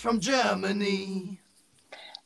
[0.00, 1.38] from Germany.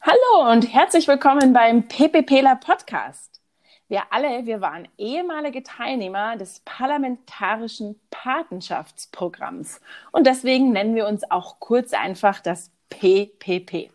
[0.01, 3.41] Hallo und herzlich willkommen beim PPPler Podcast.
[3.89, 9.81] Wir alle, wir waren ehemalige Teilnehmer des parlamentarischen Patenschaftsprogramms
[10.13, 13.91] und deswegen nennen wir uns auch kurz einfach das PPP.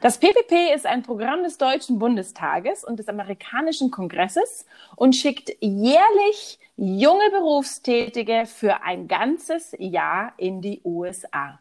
[0.00, 6.58] Das PPP ist ein Programm des Deutschen Bundestages und des amerikanischen Kongresses und schickt jährlich
[6.76, 11.60] junge Berufstätige für ein ganzes Jahr in die USA.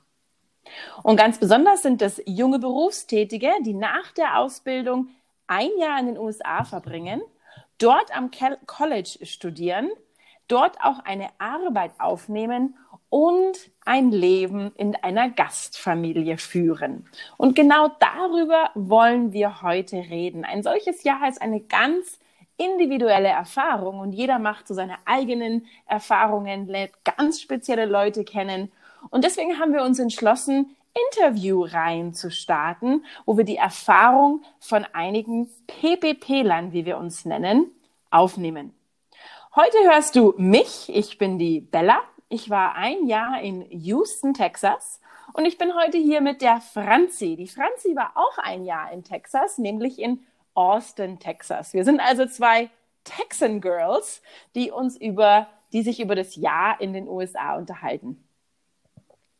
[1.03, 5.09] Und ganz besonders sind es junge Berufstätige, die nach der Ausbildung
[5.47, 7.21] ein Jahr in den USA verbringen,
[7.77, 8.31] dort am
[8.65, 9.89] College studieren,
[10.47, 12.75] dort auch eine Arbeit aufnehmen
[13.09, 17.07] und ein Leben in einer Gastfamilie führen.
[17.37, 20.43] Und genau darüber wollen wir heute reden.
[20.43, 22.19] Ein solches Jahr ist eine ganz
[22.57, 28.71] individuelle Erfahrung und jeder macht so seine eigenen Erfahrungen, lernt ganz spezielle Leute kennen.
[29.09, 30.75] Und deswegen haben wir uns entschlossen,
[31.11, 37.71] Interviewreihen zu starten, wo wir die Erfahrung von einigen PPP-Lern, wie wir uns nennen,
[38.09, 38.73] aufnehmen.
[39.55, 40.89] Heute hörst du mich.
[40.93, 41.99] Ich bin die Bella.
[42.29, 44.99] Ich war ein Jahr in Houston, Texas.
[45.33, 47.35] Und ich bin heute hier mit der Franzi.
[47.35, 51.73] Die Franzi war auch ein Jahr in Texas, nämlich in Austin, Texas.
[51.73, 52.69] Wir sind also zwei
[53.03, 54.21] Texan Girls,
[54.55, 58.26] die uns über, die sich über das Jahr in den USA unterhalten.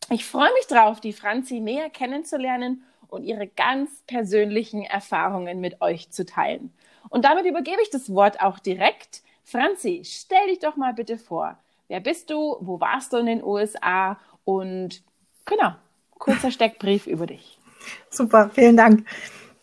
[0.09, 6.11] Ich freue mich drauf, die Franzi näher kennenzulernen und ihre ganz persönlichen Erfahrungen mit euch
[6.11, 6.73] zu teilen.
[7.09, 9.21] Und damit übergebe ich das Wort auch direkt.
[9.43, 11.57] Franzi, stell dich doch mal bitte vor.
[11.89, 12.57] Wer bist du?
[12.61, 14.17] Wo warst du in den USA?
[14.45, 15.03] Und
[15.45, 15.75] genau,
[16.17, 17.59] kurzer Steckbrief über dich.
[18.09, 19.05] Super, vielen Dank.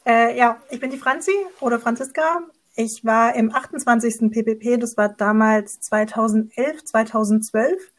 [0.07, 2.43] Äh, ja, ich bin die Franzi oder Franziska.
[2.77, 4.31] Ich war im 28.
[4.31, 7.93] PPP, das war damals 2011, 2012.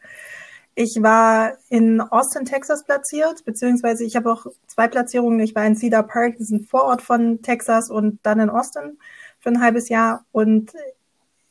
[0.76, 5.40] Ich war in Austin, Texas platziert, beziehungsweise ich habe auch zwei Platzierungen.
[5.40, 8.98] Ich war in Cedar Park, das ist ein Vorort von Texas, und dann in Austin
[9.40, 10.24] für ein halbes Jahr.
[10.32, 10.72] Und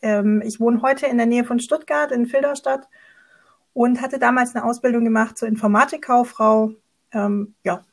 [0.02, 2.88] ähm, ich wohne heute in der Nähe von Stuttgart, in Filderstadt,
[3.74, 6.72] und hatte damals eine Ausbildung gemacht zur Informatikkauffrau.
[7.12, 7.84] Ähm, ja,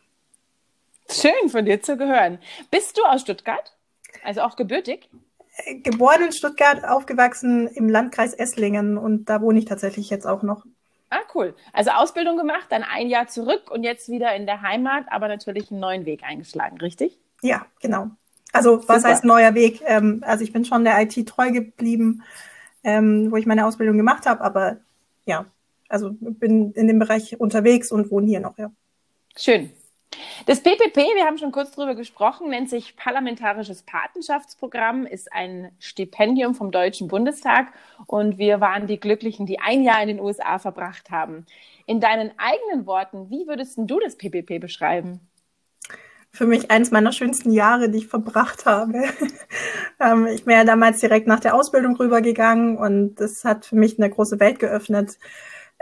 [1.10, 2.38] Schön von dir zu hören.
[2.70, 3.76] Bist du aus Stuttgart?
[4.24, 5.10] Also auch gebürtig?
[5.82, 10.64] Geboren in Stuttgart, aufgewachsen im Landkreis Esslingen und da wohne ich tatsächlich jetzt auch noch.
[11.12, 11.54] Ah, cool.
[11.74, 15.70] Also Ausbildung gemacht, dann ein Jahr zurück und jetzt wieder in der Heimat, aber natürlich
[15.70, 17.18] einen neuen Weg eingeschlagen, richtig?
[17.42, 18.12] Ja, genau.
[18.50, 18.94] Also Super.
[18.94, 19.82] was heißt neuer Weg?
[19.84, 22.22] Ähm, also ich bin schon der IT treu geblieben,
[22.82, 24.78] ähm, wo ich meine Ausbildung gemacht habe, aber
[25.26, 25.44] ja,
[25.90, 28.72] also bin in dem Bereich unterwegs und wohne hier noch, ja.
[29.36, 29.70] Schön.
[30.46, 36.54] Das PPP, wir haben schon kurz darüber gesprochen, nennt sich Parlamentarisches Patenschaftsprogramm, ist ein Stipendium
[36.54, 37.72] vom Deutschen Bundestag
[38.06, 41.46] und wir waren die Glücklichen, die ein Jahr in den USA verbracht haben.
[41.86, 45.20] In deinen eigenen Worten, wie würdest du das PPP beschreiben?
[46.34, 49.04] Für mich eines meiner schönsten Jahre, die ich verbracht habe.
[50.00, 53.98] Ähm, ich bin ja damals direkt nach der Ausbildung rübergegangen und das hat für mich
[53.98, 55.16] eine große Welt geöffnet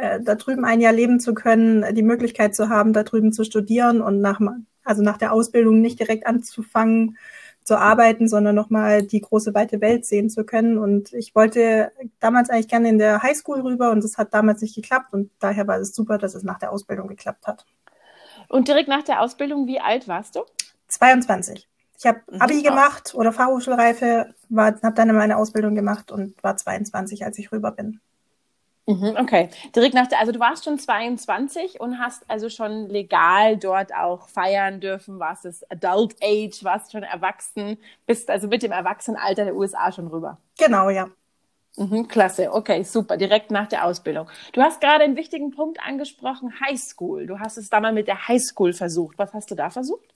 [0.00, 3.44] äh, da drüben ein Jahr leben zu können, die Möglichkeit zu haben, da drüben zu
[3.44, 4.40] studieren und nach,
[4.84, 7.18] also nach der Ausbildung nicht direkt anzufangen
[7.62, 10.78] zu arbeiten, sondern nochmal die große weite Welt sehen zu können.
[10.78, 14.74] Und ich wollte damals eigentlich gerne in der Highschool rüber und das hat damals nicht
[14.74, 17.66] geklappt und daher war es super, dass es nach der Ausbildung geklappt hat.
[18.48, 20.40] Und direkt nach der Ausbildung, wie alt warst du?
[20.88, 21.68] 22.
[21.98, 22.40] Ich habe mhm.
[22.40, 27.70] Abi gemacht oder Fachhochschulreife, habe dann meine Ausbildung gemacht und war 22, als ich rüber
[27.70, 28.00] bin.
[28.88, 33.56] Mhm, okay, direkt nach der, also du warst schon 22 und hast also schon legal
[33.56, 38.72] dort auch feiern dürfen, warst es Adult Age, warst schon erwachsen, bist also mit dem
[38.72, 40.38] Erwachsenenalter der USA schon rüber.
[40.58, 41.08] Genau, ja.
[41.76, 44.28] Mhm, klasse, okay, super, direkt nach der Ausbildung.
[44.52, 47.26] Du hast gerade einen wichtigen Punkt angesprochen, Highschool.
[47.26, 49.18] Du hast es da mal mit der Highschool versucht.
[49.18, 50.14] Was hast du da versucht?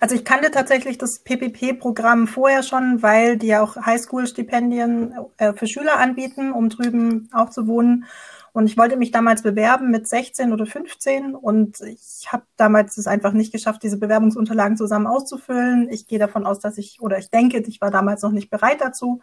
[0.00, 5.66] Also ich kannte tatsächlich das PPP-Programm vorher schon, weil die ja auch Highschool-Stipendien äh, für
[5.66, 8.06] Schüler anbieten, um drüben auch zu wohnen.
[8.52, 13.08] Und ich wollte mich damals bewerben mit 16 oder 15 und ich habe damals es
[13.08, 15.88] einfach nicht geschafft, diese Bewerbungsunterlagen zusammen auszufüllen.
[15.90, 18.80] Ich gehe davon aus, dass ich, oder ich denke, ich war damals noch nicht bereit
[18.80, 19.20] dazu.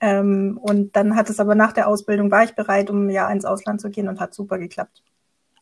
[0.00, 3.44] Ähm, und dann hat es aber nach der Ausbildung, war ich bereit, um Jahr ins
[3.44, 5.02] Ausland zu gehen und hat super geklappt.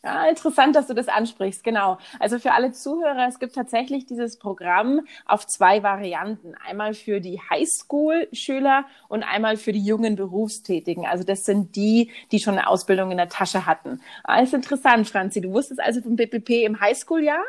[0.05, 1.65] Ja, interessant, dass du das ansprichst.
[1.65, 1.99] Genau.
[2.21, 6.55] Also für alle Zuhörer, es gibt tatsächlich dieses Programm auf zwei Varianten.
[6.67, 11.05] Einmal für die Highschool-Schüler und einmal für die jungen Berufstätigen.
[11.05, 14.01] Also das sind die, die schon eine Ausbildung in der Tasche hatten.
[14.23, 15.41] Alles interessant, Franzi.
[15.41, 17.43] Du wusstest also vom BPP im Highschool-Jahr?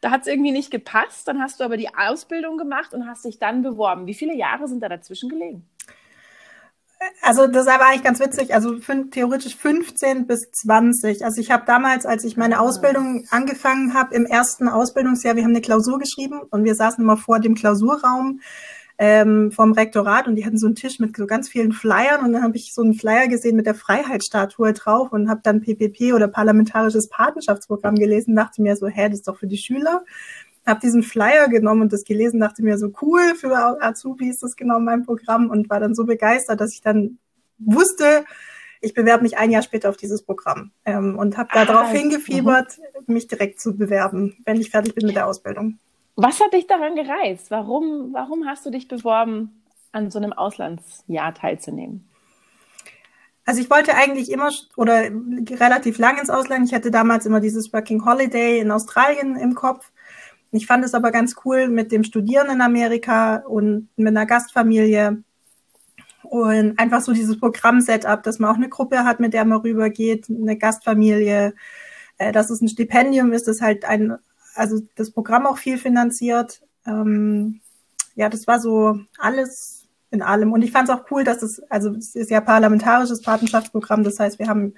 [0.00, 1.28] Da hat es irgendwie nicht gepasst.
[1.28, 4.06] Dann hast du aber die Ausbildung gemacht und hast dich dann beworben.
[4.06, 5.68] Wie viele Jahre sind da dazwischen gelegen?
[7.22, 8.54] Also das war eigentlich ganz witzig.
[8.54, 8.76] Also
[9.10, 11.24] theoretisch 15 bis 20.
[11.24, 15.50] Also ich habe damals, als ich meine Ausbildung angefangen habe, im ersten Ausbildungsjahr, wir haben
[15.50, 18.40] eine Klausur geschrieben und wir saßen immer vor dem Klausurraum
[18.98, 22.32] ähm, vom Rektorat und die hatten so einen Tisch mit so ganz vielen Flyern und
[22.32, 26.12] dann habe ich so einen Flyer gesehen mit der Freiheitsstatue drauf und habe dann PPP
[26.12, 30.04] oder Parlamentarisches Patenschaftsprogramm gelesen, dachte mir so, hä, das ist doch für die Schüler.
[30.66, 34.56] Habe diesen Flyer genommen und das gelesen, dachte mir so, cool, für Azubis ist das
[34.56, 37.18] genau mein Programm und war dann so begeistert, dass ich dann
[37.58, 38.24] wusste,
[38.80, 42.78] ich bewerbe mich ein Jahr später auf dieses Programm ähm, und habe ah, darauf hingefiebert,
[43.06, 43.14] mhm.
[43.14, 45.78] mich direkt zu bewerben, wenn ich fertig bin mit der Ausbildung.
[46.16, 47.50] Was hat dich daran gereizt?
[47.50, 49.62] Warum, warum hast du dich beworben,
[49.92, 52.08] an so einem Auslandsjahr teilzunehmen?
[53.44, 55.02] Also ich wollte eigentlich immer oder
[55.50, 56.68] relativ lang ins Ausland.
[56.68, 59.90] Ich hatte damals immer dieses Working Holiday in Australien im Kopf.
[60.52, 65.22] Ich fand es aber ganz cool mit dem Studieren in Amerika und mit einer Gastfamilie
[66.22, 70.28] und einfach so dieses Programm-Setup, dass man auch eine Gruppe hat, mit der man rübergeht,
[70.30, 71.54] eine Gastfamilie,
[72.18, 74.16] äh, dass es ein Stipendium ist, das halt ein
[74.54, 76.62] also das Programm auch viel finanziert.
[76.86, 77.60] Ähm,
[78.14, 80.52] ja, das war so alles in allem.
[80.52, 84.18] Und ich fand es auch cool, dass es, also es ist ja parlamentarisches Patenschaftsprogramm, das
[84.18, 84.74] heißt, wir haben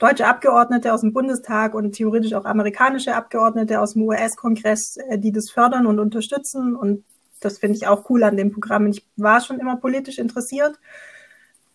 [0.00, 5.30] deutsche Abgeordnete aus dem Bundestag und theoretisch auch amerikanische Abgeordnete aus dem US-Kongress, äh, die
[5.30, 6.74] das fördern und unterstützen.
[6.74, 7.04] Und
[7.40, 8.86] das finde ich auch cool an dem Programm.
[8.86, 10.80] Ich war schon immer politisch interessiert.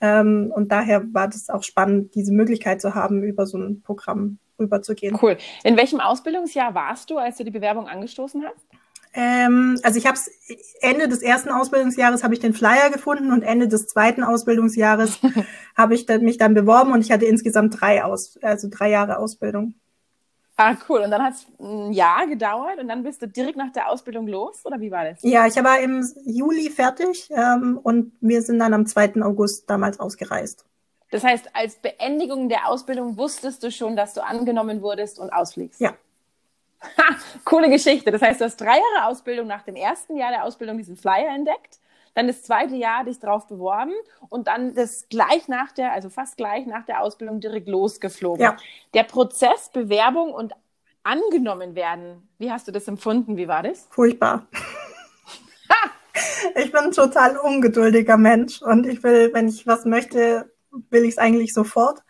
[0.01, 4.39] Ähm, und daher war das auch spannend, diese Möglichkeit zu haben, über so ein Programm
[4.60, 5.18] rüberzugehen.
[5.21, 5.38] Cool.
[5.63, 8.66] In welchem Ausbildungsjahr warst du, als du die Bewerbung angestoßen hast?
[9.18, 10.20] Ähm, also ich habe
[10.82, 15.20] Ende des ersten Ausbildungsjahres habe ich den Flyer gefunden und Ende des zweiten Ausbildungsjahres
[15.78, 19.18] habe ich dann, mich dann beworben und ich hatte insgesamt drei aus, also drei Jahre
[19.18, 19.76] Ausbildung.
[20.58, 21.00] Ah, cool.
[21.00, 24.28] Und dann hat es ein Jahr gedauert und dann bist du direkt nach der Ausbildung
[24.28, 25.20] los, oder wie war das?
[25.22, 29.22] Ja, ich war im Juli fertig ähm, und wir sind dann am 2.
[29.22, 30.66] August damals ausgereist.
[31.12, 35.80] Das heißt, als Beendigung der Ausbildung wusstest du schon, dass du angenommen wurdest und ausfliegst.
[35.80, 35.94] Ja.
[36.81, 38.12] Ha, coole Geschichte.
[38.12, 41.33] Das heißt, du hast drei Jahre Ausbildung nach dem ersten Jahr der Ausbildung diesen Flyer
[41.33, 41.80] entdeckt,
[42.13, 43.94] dann das zweite Jahr dich drauf beworben
[44.30, 48.42] und dann das gleich nach der, also fast gleich nach der Ausbildung direkt losgeflogen.
[48.42, 48.57] Ja.
[48.94, 50.54] Der Prozess Bewerbung und
[51.04, 53.38] angenommen werden, wie hast du das empfunden?
[53.38, 53.88] Wie war das?
[53.92, 54.48] Furchtbar.
[56.56, 60.51] ich bin ein total ungeduldiger Mensch und ich will, wenn ich was möchte,
[60.89, 62.01] will ich es eigentlich sofort.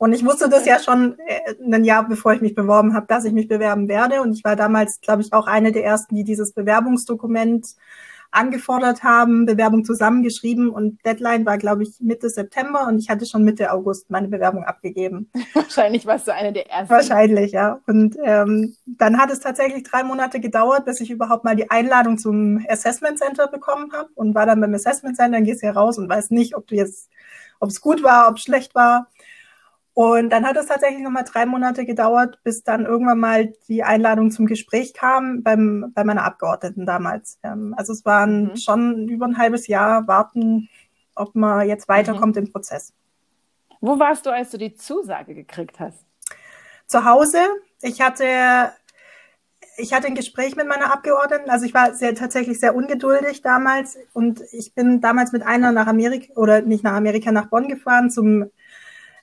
[0.00, 3.26] Und ich wusste das ja schon äh, ein Jahr, bevor ich mich beworben habe, dass
[3.26, 4.22] ich mich bewerben werde.
[4.22, 7.66] Und ich war damals, glaube ich, auch eine der ersten, die dieses Bewerbungsdokument
[8.30, 13.44] angefordert haben, Bewerbung zusammengeschrieben und Deadline war, glaube ich, Mitte September und ich hatte schon
[13.44, 15.30] Mitte August meine Bewerbung abgegeben.
[15.52, 16.88] Wahrscheinlich warst du eine der ersten.
[16.88, 17.80] Wahrscheinlich, ja.
[17.86, 22.16] Und ähm, dann hat es tatsächlich drei Monate gedauert, bis ich überhaupt mal die Einladung
[22.16, 25.72] zum Assessment Center bekommen habe und war dann beim Assessment Center, dann gehst du ja
[25.72, 27.10] raus und weißt nicht, ob du jetzt
[27.60, 29.08] ob es gut war, ob es schlecht war.
[30.00, 34.30] Und dann hat es tatsächlich nochmal drei Monate gedauert, bis dann irgendwann mal die Einladung
[34.30, 37.38] zum Gespräch kam beim, bei meiner Abgeordneten damals.
[37.42, 38.56] Ähm, also es waren mhm.
[38.56, 40.70] schon über ein halbes Jahr warten,
[41.14, 42.44] ob man jetzt weiterkommt mhm.
[42.44, 42.94] im Prozess.
[43.82, 46.02] Wo warst du, als du die Zusage gekriegt hast?
[46.86, 47.40] Zu Hause.
[47.82, 48.24] Ich hatte
[49.76, 51.50] ich hatte ein Gespräch mit meiner Abgeordneten.
[51.50, 55.86] Also ich war sehr, tatsächlich sehr ungeduldig damals und ich bin damals mit einer nach
[55.86, 58.50] Amerika oder nicht nach Amerika, nach Bonn gefahren zum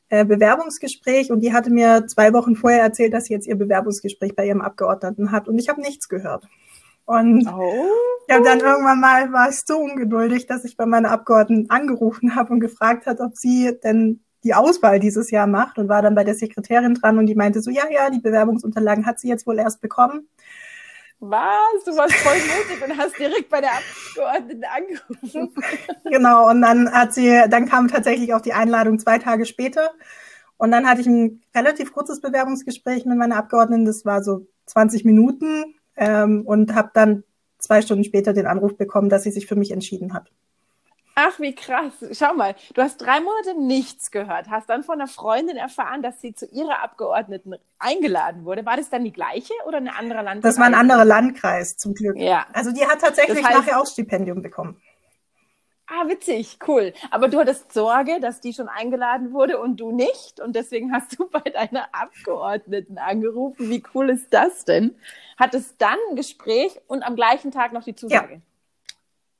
[0.10, 4.36] äh, Bewerbungsgespräch und die hatte mir zwei Wochen vorher erzählt, dass sie jetzt ihr Bewerbungsgespräch
[4.36, 6.48] bei ihrem Abgeordneten hat und ich habe nichts gehört.
[7.06, 7.86] Und oh.
[8.28, 12.52] ja, dann irgendwann mal war ich so ungeduldig, dass ich bei meiner Abgeordneten angerufen habe
[12.52, 16.24] und gefragt hat, ob sie denn die Auswahl dieses Jahr macht und war dann bei
[16.24, 19.60] der Sekretärin dran und die meinte so, ja, ja, die Bewerbungsunterlagen hat sie jetzt wohl
[19.60, 20.28] erst bekommen.
[21.20, 21.84] Was?
[21.86, 25.54] Du warst voll mutig und hast direkt bei der Abgeordneten angerufen.
[26.06, 29.92] genau, und dann hat sie, dann kam tatsächlich auch die Einladung zwei Tage später.
[30.58, 35.06] Und dann hatte ich ein relativ kurzes Bewerbungsgespräch mit meiner Abgeordneten, das war so 20
[35.06, 37.24] Minuten, ähm, und habe dann
[37.58, 40.32] zwei Stunden später den Anruf bekommen, dass sie sich für mich entschieden hat.
[41.20, 41.94] Ach, wie krass.
[42.12, 46.22] Schau mal, du hast drei Monate nichts gehört, hast dann von einer Freundin erfahren, dass
[46.22, 48.68] sie zu ihrer Abgeordneten eingeladen wurde.
[48.68, 50.54] War das dann die gleiche oder ein anderer Landkreis?
[50.54, 52.18] Das war ein anderer Landkreis, zum Glück.
[52.18, 52.46] Ja.
[52.54, 54.80] Also die hat tatsächlich das heißt, nachher auch Stipendium bekommen.
[55.88, 56.94] Ah, witzig, cool.
[57.10, 60.40] Aber du hattest Sorge, dass die schon eingeladen wurde und du nicht.
[60.40, 63.72] Und deswegen hast du bei deiner Abgeordneten angerufen.
[63.72, 64.94] Wie cool ist das denn?
[65.36, 68.34] Hattest dann ein Gespräch und am gleichen Tag noch die Zusage?
[68.34, 68.42] Ja.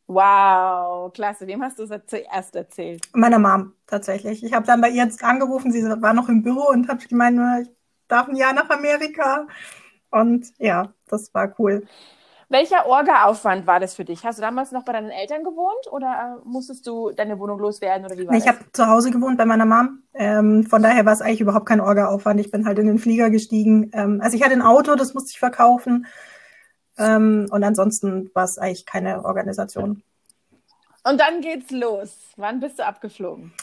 [0.08, 1.46] Wow, klasse.
[1.48, 3.02] Wem hast du das zuerst erzählt?
[3.14, 4.44] Meiner Mom tatsächlich.
[4.44, 7.68] Ich habe dann bei ihr jetzt angerufen, sie war noch im Büro und habe gemeint,
[7.68, 7.74] ich
[8.08, 9.48] darf ein Jahr nach Amerika.
[10.10, 11.86] Und ja, das war cool.
[12.50, 14.24] Welcher Orga-Aufwand war das für dich?
[14.24, 18.06] Hast du damals noch bei deinen Eltern gewohnt oder äh, musstest du deine Wohnung loswerden
[18.06, 20.04] oder wie war nee, Ich habe zu Hause gewohnt bei meiner Mom.
[20.14, 22.40] Ähm, von daher war es eigentlich überhaupt kein Orga-Aufwand.
[22.40, 23.92] Ich bin halt in den Flieger gestiegen.
[23.92, 26.06] Ähm, also ich hatte ein Auto, das musste ich verkaufen.
[26.98, 30.04] Ähm, und ansonsten war es eigentlich keine Organisation.
[31.04, 32.18] Und dann geht's los.
[32.36, 33.54] Wann bist du abgeflogen?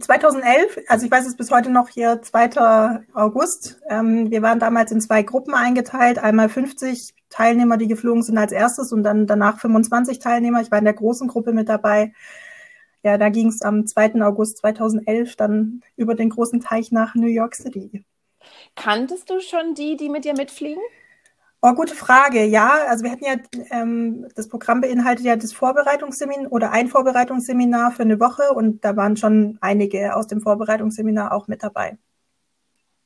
[0.00, 3.04] 2011, äh, also ich weiß es bis heute noch hier, 2.
[3.14, 3.80] August.
[3.88, 6.18] Ähm, wir waren damals in zwei Gruppen eingeteilt.
[6.18, 10.60] Einmal 50 Teilnehmer, die geflogen sind als erstes und dann danach 25 Teilnehmer.
[10.60, 12.12] Ich war in der großen Gruppe mit dabei.
[13.02, 14.20] Ja, da ging es am 2.
[14.22, 18.04] August 2011 dann über den großen Teich nach New York City.
[18.74, 20.82] Kanntest du schon die, die mit dir mitfliegen?
[21.62, 22.44] Oh, gute Frage.
[22.46, 23.34] Ja, also wir hatten ja,
[23.70, 28.96] ähm, das Programm beinhaltet ja das Vorbereitungsseminar oder ein Vorbereitungsseminar für eine Woche und da
[28.96, 31.98] waren schon einige aus dem Vorbereitungsseminar auch mit dabei.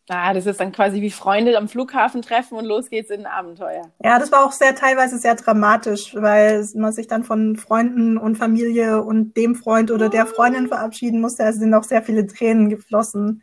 [0.09, 3.27] Ah, das ist dann quasi wie Freunde am Flughafen treffen und los geht's in ein
[3.27, 3.91] Abenteuer.
[4.05, 8.37] Ja, das war auch sehr teilweise sehr dramatisch, weil man sich dann von Freunden und
[8.37, 11.45] Familie und dem Freund oder der Freundin verabschieden musste.
[11.45, 13.43] Also sind auch sehr viele Tränen geflossen.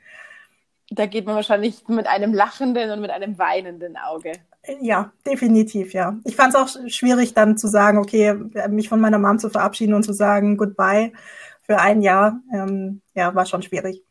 [0.92, 4.34] Da geht man wahrscheinlich mit einem lachenden und mit einem weinenden Auge.
[4.80, 6.18] Ja, definitiv, ja.
[6.24, 8.36] Ich fand es auch schwierig, dann zu sagen, okay,
[8.70, 11.14] mich von meiner Mom zu verabschieden und zu sagen, goodbye
[11.64, 12.42] für ein Jahr.
[12.54, 14.04] Ähm, ja, war schon schwierig.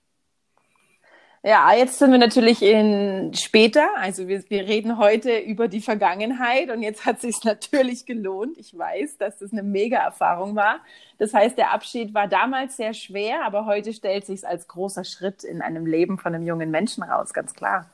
[1.42, 3.88] Ja, jetzt sind wir natürlich in später.
[3.96, 8.58] Also wir, wir reden heute über die Vergangenheit und jetzt hat sich natürlich gelohnt.
[8.58, 10.80] Ich weiß, dass das eine Mega-Erfahrung war.
[11.18, 15.44] Das heißt, der Abschied war damals sehr schwer, aber heute stellt sich als großer Schritt
[15.44, 17.90] in einem Leben von einem jungen Menschen raus, ganz klar.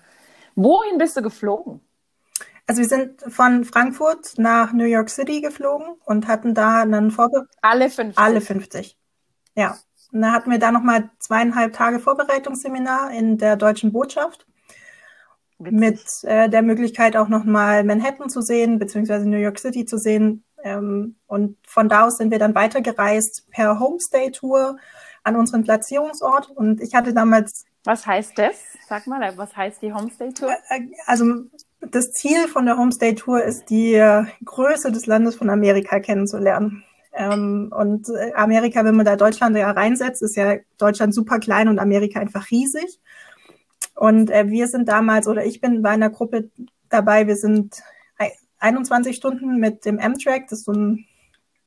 [0.57, 1.81] Wohin bist du geflogen?
[2.67, 7.47] Also wir sind von Frankfurt nach New York City geflogen und hatten da einen Vorbe
[7.63, 8.19] Alle 50?
[8.19, 8.99] Alle 50,
[9.55, 9.77] ja.
[10.13, 14.47] Und da hatten wir da nochmal zweieinhalb Tage Vorbereitungsseminar in der deutschen Botschaft.
[15.59, 15.79] Witzig.
[15.79, 20.45] Mit äh, der Möglichkeit auch nochmal Manhattan zu sehen, beziehungsweise New York City zu sehen.
[20.63, 24.79] Ähm, und von da aus sind wir dann weitergereist per Homestay-Tour
[25.23, 26.51] an unseren Platzierungsort.
[26.51, 27.65] Und ich hatte damals.
[27.85, 28.57] Was heißt das?
[28.89, 30.53] Sag mal, was heißt die Homestay-Tour?
[30.69, 31.45] Äh, also
[31.81, 34.03] das Ziel von der Homestay-Tour ist, die
[34.45, 36.85] Größe des Landes von Amerika kennenzulernen.
[37.13, 41.69] Ähm, und äh, Amerika, wenn man da Deutschland ja reinsetzt, ist ja Deutschland super klein
[41.69, 43.01] und Amerika einfach riesig.
[43.95, 46.51] Und äh, wir sind damals, oder ich bin bei einer Gruppe
[46.91, 47.83] dabei, wir sind
[48.59, 51.07] 21 Stunden mit dem Amtrak, das ist so ein,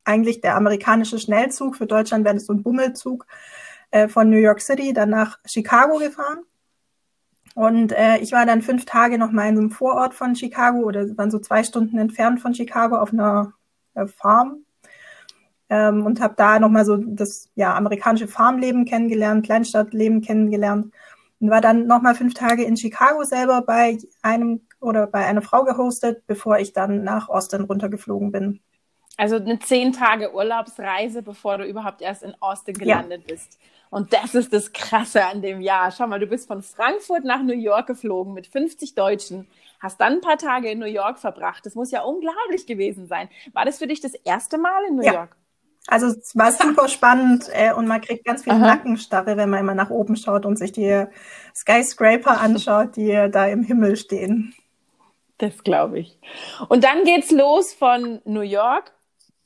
[0.04, 3.26] eigentlich der amerikanische Schnellzug, für Deutschland wäre das so ein Bummelzug,
[3.90, 6.40] äh, von New York City dann nach Chicago gefahren.
[7.54, 11.16] Und äh, ich war dann fünf Tage noch mal in einem Vorort von Chicago oder
[11.18, 13.52] waren so zwei Stunden entfernt von Chicago auf einer
[13.94, 14.64] äh, Farm
[15.68, 20.92] ähm, und habe da noch mal so das ja amerikanische Farmleben kennengelernt, Kleinstadtleben kennengelernt
[21.40, 25.42] und war dann noch mal fünf Tage in Chicago selber bei einem oder bei einer
[25.42, 28.60] Frau gehostet, bevor ich dann nach Austin runtergeflogen bin.
[29.20, 33.34] Also eine zehn Tage Urlaubsreise, bevor du überhaupt erst in Austin gelandet ja.
[33.34, 33.58] bist.
[33.90, 35.92] Und das ist das Krasse an dem Jahr.
[35.92, 39.46] Schau mal, du bist von Frankfurt nach New York geflogen mit 50 Deutschen,
[39.78, 41.66] hast dann ein paar Tage in New York verbracht.
[41.66, 43.28] Das muss ja unglaublich gewesen sein.
[43.52, 45.12] War das für dich das erste Mal in New ja.
[45.12, 45.36] York?
[45.86, 48.68] Also es war super spannend äh, und man kriegt ganz viel Aha.
[48.68, 51.04] Nackenstarre, wenn man immer nach oben schaut und sich die
[51.54, 54.54] Skyscraper anschaut, die da im Himmel stehen.
[55.36, 56.18] Das glaube ich.
[56.70, 58.94] Und dann geht's los von New York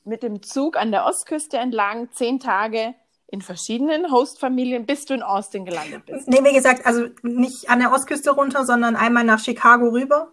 [0.05, 2.95] mit dem Zug an der Ostküste entlang, zehn Tage
[3.27, 6.27] in verschiedenen Hostfamilien, bis du in Austin gelandet bist?
[6.27, 10.31] Nee, wie gesagt, also nicht an der Ostküste runter, sondern einmal nach Chicago rüber.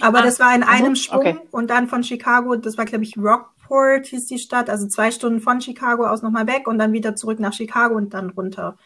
[0.00, 1.38] Aber ah, das war in einem uh, Schwung okay.
[1.52, 5.40] und dann von Chicago, das war glaube ich Rockport hieß die Stadt, also zwei Stunden
[5.40, 8.76] von Chicago aus nochmal weg und dann wieder zurück nach Chicago und dann runter.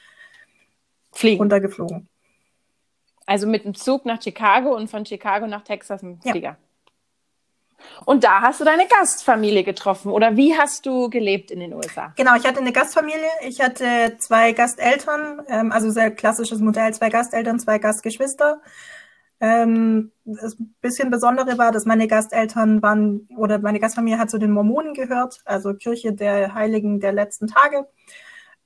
[1.13, 1.39] Fliegen.
[1.39, 2.07] Runtergeflogen.
[3.27, 6.33] Also mit dem Zug nach Chicago und von Chicago nach Texas mit dem ja.
[6.33, 6.57] Flieger.
[8.05, 12.13] Und da hast du deine Gastfamilie getroffen oder wie hast du gelebt in den USA?
[12.17, 13.29] Genau, ich hatte eine Gastfamilie.
[13.47, 18.61] Ich hatte zwei Gasteltern, ähm, also sehr klassisches Modell, zwei Gasteltern, zwei Gastgeschwister.
[19.41, 24.51] Ähm, das bisschen Besondere war, dass meine Gasteltern waren oder meine Gastfamilie hat zu den
[24.51, 27.87] Mormonen gehört, also Kirche der Heiligen der letzten Tage,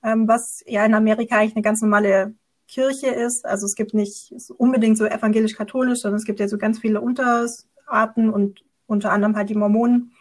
[0.02, 2.34] ähm, was ja in Amerika eigentlich eine ganz normale
[2.66, 3.46] Kirche ist.
[3.46, 8.30] Also es gibt nicht unbedingt so evangelisch-katholisch, sondern es gibt ja so ganz viele Unterarten
[8.30, 10.14] und unter anderem halt die Mormonen.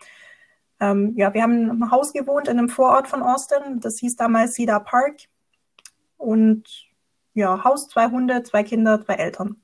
[0.80, 3.80] Ähm, ja, wir haben einem Haus gewohnt in einem Vorort von Austin.
[3.80, 5.22] Das hieß damals Cedar Park.
[6.18, 6.88] Und
[7.34, 9.58] ja, Haus, zwei Hunde, zwei Kinder, drei Eltern.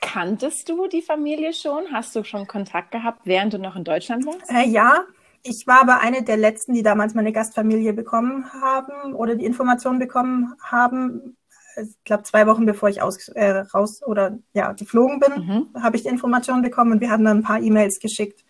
[0.00, 1.92] Kanntest du die Familie schon?
[1.92, 4.50] Hast du schon Kontakt gehabt, während du noch in Deutschland warst?
[4.50, 5.04] Äh, ja,
[5.42, 9.98] ich war aber eine der letzten, die damals meine Gastfamilie bekommen haben oder die Informationen
[9.98, 11.36] bekommen haben
[11.76, 15.82] ich glaube, zwei Wochen bevor ich aus, äh, raus oder ja, geflogen bin, mhm.
[15.82, 18.44] habe ich die Information bekommen und wir haben dann ein paar E-Mails geschickt.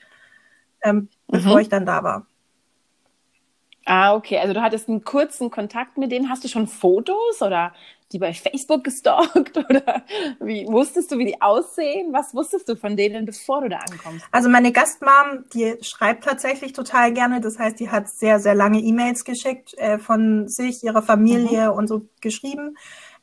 [0.83, 1.61] ähm, bevor mhm.
[1.61, 2.27] ich dann da war.
[3.89, 4.39] Ah, okay.
[4.39, 6.29] Also du hattest einen kurzen Kontakt mit denen.
[6.29, 7.73] Hast du schon Fotos oder
[8.13, 10.03] die bei Facebook gestalkt oder
[10.41, 12.13] wie wusstest du, wie die aussehen?
[12.13, 14.27] Was wusstest du von denen, bevor du da ankommst?
[14.33, 17.41] Also meine Gastmom, die schreibt tatsächlich total gerne.
[17.41, 21.79] Das heißt, die hat sehr, sehr lange E-Mails geschickt äh, von sich, ihrer Familie mhm.
[21.79, 22.77] und so geschrieben.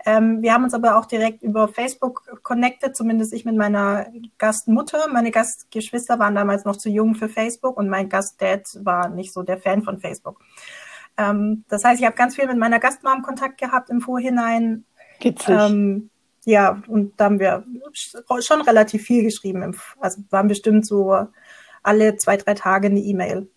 [0.06, 4.08] Ähm, wir haben uns aber auch direkt über Facebook connected, zumindest ich mit meiner
[4.38, 5.08] Gastmutter.
[5.08, 9.44] Meine Gastgeschwister waren damals noch zu jung für Facebook und mein Gastdad war nicht so
[9.44, 10.42] der Fan von Facebook.
[11.18, 14.86] Ähm, das heißt, ich habe ganz viel mit meiner Gastmom Kontakt gehabt im Vorhinein.
[15.48, 16.10] Ähm,
[16.46, 17.64] ja, und da haben wir
[18.42, 19.78] schon relativ viel geschrieben.
[20.00, 21.28] Also waren bestimmt so
[21.82, 23.50] alle zwei, drei Tage eine E-Mail.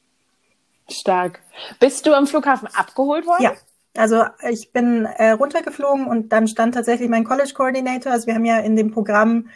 [0.89, 1.41] Stark.
[1.81, 3.43] Bist du am Flughafen abgeholt worden?
[3.43, 3.55] Ja.
[3.99, 8.13] Also ich bin äh, runtergeflogen und dann stand tatsächlich mein College Coordinator.
[8.13, 9.49] Also wir haben ja in dem Programm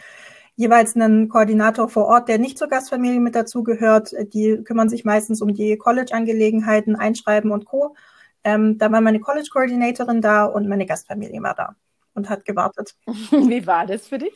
[0.55, 4.13] jeweils einen Koordinator vor Ort, der nicht zur Gastfamilie mit dazugehört.
[4.33, 7.95] Die kümmern sich meistens um die College-Angelegenheiten, Einschreiben und Co.
[8.43, 11.75] Ähm, da war meine College Coordinatorin da und meine Gastfamilie war da
[12.13, 12.95] und hat gewartet.
[13.05, 14.33] Wie war das für dich?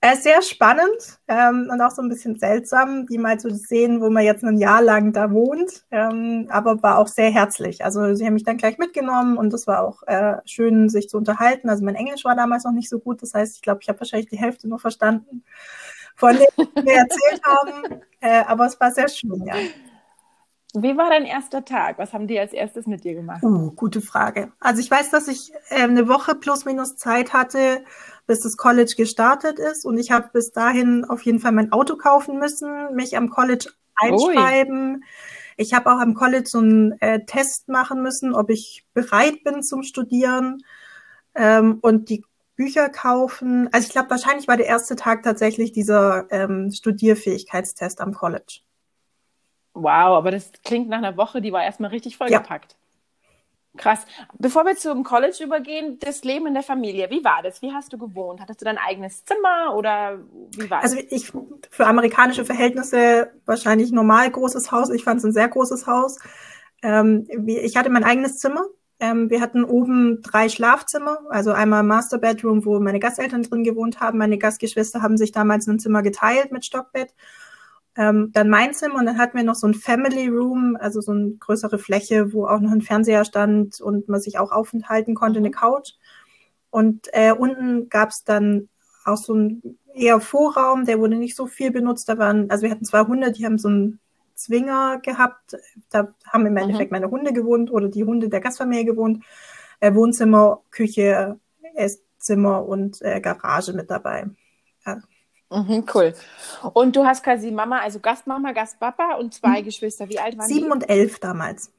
[0.00, 4.10] Äh, sehr spannend ähm, und auch so ein bisschen seltsam, die mal zu sehen, wo
[4.10, 7.84] man jetzt ein Jahr lang da wohnt, ähm, aber war auch sehr herzlich.
[7.84, 11.16] Also sie haben mich dann gleich mitgenommen und es war auch äh, schön, sich zu
[11.16, 11.68] unterhalten.
[11.68, 13.98] Also mein Englisch war damals noch nicht so gut, das heißt, ich glaube, ich habe
[13.98, 15.42] wahrscheinlich die Hälfte nur verstanden
[16.14, 19.54] von dem, was wir erzählt haben, äh, aber es war sehr schön, ja.
[20.74, 21.98] Wie war dein erster Tag?
[21.98, 23.42] Was haben die als erstes mit dir gemacht?
[23.42, 24.52] Uh, gute Frage.
[24.60, 27.82] Also ich weiß, dass ich äh, eine Woche plus minus Zeit hatte,
[28.28, 29.84] bis das College gestartet ist.
[29.84, 33.70] Und ich habe bis dahin auf jeden Fall mein Auto kaufen müssen, mich am College
[33.96, 34.96] einschreiben.
[34.96, 35.02] Ui.
[35.56, 39.64] Ich habe auch am College so einen äh, Test machen müssen, ob ich bereit bin
[39.64, 40.58] zum Studieren
[41.34, 43.68] ähm, und die Bücher kaufen.
[43.72, 48.60] Also ich glaube, wahrscheinlich war der erste Tag tatsächlich dieser ähm, Studierfähigkeitstest am College.
[49.72, 52.72] Wow, aber das klingt nach einer Woche, die war erstmal richtig vollgepackt.
[52.72, 52.77] Ja.
[53.76, 54.06] Krass.
[54.38, 57.62] Bevor wir zum College übergehen, das Leben in der Familie, wie war das?
[57.62, 58.40] Wie hast du gewohnt?
[58.40, 60.18] Hattest du dein eigenes Zimmer oder
[60.56, 61.04] wie war also das?
[61.04, 61.32] Also ich,
[61.70, 64.90] für amerikanische Verhältnisse wahrscheinlich normal großes Haus.
[64.90, 66.18] Ich fand es ein sehr großes Haus.
[66.82, 68.64] Ähm, ich hatte mein eigenes Zimmer.
[69.00, 74.00] Ähm, wir hatten oben drei Schlafzimmer, also einmal Master Bedroom, wo meine Gasteltern drin gewohnt
[74.00, 74.18] haben.
[74.18, 77.14] Meine Gastgeschwister haben sich damals ein Zimmer geteilt mit Stockbett
[77.98, 81.10] ähm, dann mein Zimmer und dann hatten wir noch so ein Family Room, also so
[81.10, 85.40] eine größere Fläche, wo auch noch ein Fernseher stand und man sich auch aufenthalten konnte,
[85.40, 85.54] eine mhm.
[85.54, 85.94] Couch.
[86.70, 88.68] Und äh, unten gab's dann
[89.04, 92.08] auch so ein eher Vorraum, der wurde nicht so viel benutzt.
[92.08, 93.98] Da waren, also wir hatten zwei Hunde, die haben so einen
[94.36, 95.56] Zwinger gehabt.
[95.90, 96.98] Da haben im Endeffekt mhm.
[97.00, 99.24] meine Hunde gewohnt oder die Hunde der Gastfamilie gewohnt.
[99.80, 101.40] Äh, Wohnzimmer, Küche,
[101.74, 104.26] Esszimmer und äh, Garage mit dabei.
[104.86, 104.98] Ja.
[105.50, 106.14] Mhm, cool.
[106.74, 109.64] Und du hast quasi Mama, also Gastmama, Gastpapa und zwei mhm.
[109.64, 110.08] Geschwister.
[110.08, 110.72] Wie alt waren Sieben die?
[110.72, 111.72] und elf damals.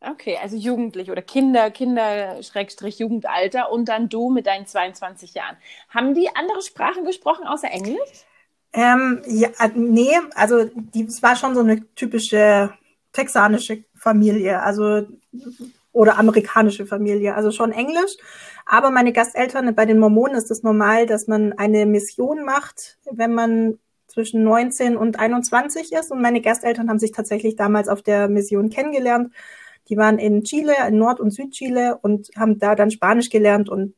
[0.00, 5.56] Okay, also Jugendlich oder Kinder, Kinder, Schrägstrich, Jugendalter und dann du mit deinen 22 Jahren.
[5.88, 8.24] Haben die andere Sprachen gesprochen außer Englisch?
[8.72, 12.72] Ähm, ja, äh, nee, also die, es war schon so eine typische
[13.12, 15.06] texanische Familie, also
[15.92, 18.16] oder amerikanische Familie, also schon Englisch.
[18.66, 23.32] Aber meine Gasteltern, bei den Mormonen ist es normal, dass man eine Mission macht, wenn
[23.32, 26.10] man zwischen 19 und 21 ist.
[26.10, 29.32] Und meine Gasteltern haben sich tatsächlich damals auf der Mission kennengelernt.
[29.88, 33.94] Die waren in Chile, in Nord- und Südchile und haben da dann Spanisch gelernt und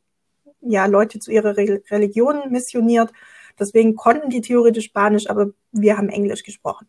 [0.61, 3.11] ja, Leute zu ihrer Re Religion missioniert.
[3.59, 6.87] Deswegen konnten die theoretisch Spanisch, aber wir haben Englisch gesprochen.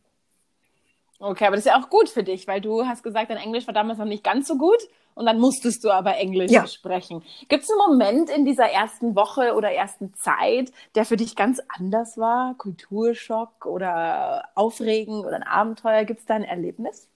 [1.22, 3.68] Okay, aber das ist ja auch gut für dich, weil du hast gesagt, dein Englisch
[3.68, 4.80] war damals noch nicht ganz so gut
[5.16, 6.66] und dann musstest du aber Englisch ja.
[6.66, 7.24] sprechen.
[7.50, 11.62] Gibt es einen Moment in dieser ersten Woche oder ersten Zeit, der für dich ganz
[11.68, 12.56] anders war?
[12.58, 16.06] Kulturschock oder Aufregen oder ein Abenteuer?
[16.06, 17.10] Gibt es da ein Erlebnis?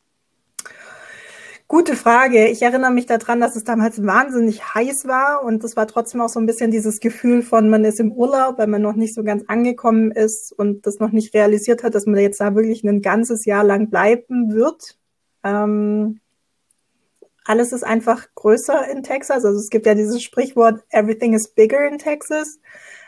[1.73, 2.49] Gute Frage.
[2.49, 6.29] Ich erinnere mich daran, dass es damals wahnsinnig heiß war und es war trotzdem auch
[6.29, 9.23] so ein bisschen dieses Gefühl von, man ist im Urlaub, weil man noch nicht so
[9.23, 13.01] ganz angekommen ist und das noch nicht realisiert hat, dass man jetzt da wirklich ein
[13.01, 14.99] ganzes Jahr lang bleiben wird.
[15.43, 16.19] Ähm,
[17.43, 19.43] alles ist einfach größer in Texas.
[19.43, 22.59] Also es gibt ja dieses Sprichwort, everything is bigger in Texas.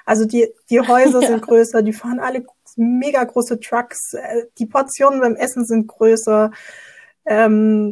[0.06, 1.28] Also die, die Häuser ja.
[1.28, 2.43] sind größer, die fahren alle
[2.78, 6.49] mega große Trucks, äh, die Portionen beim Essen sind größer.
[7.28, 7.91] Ähm,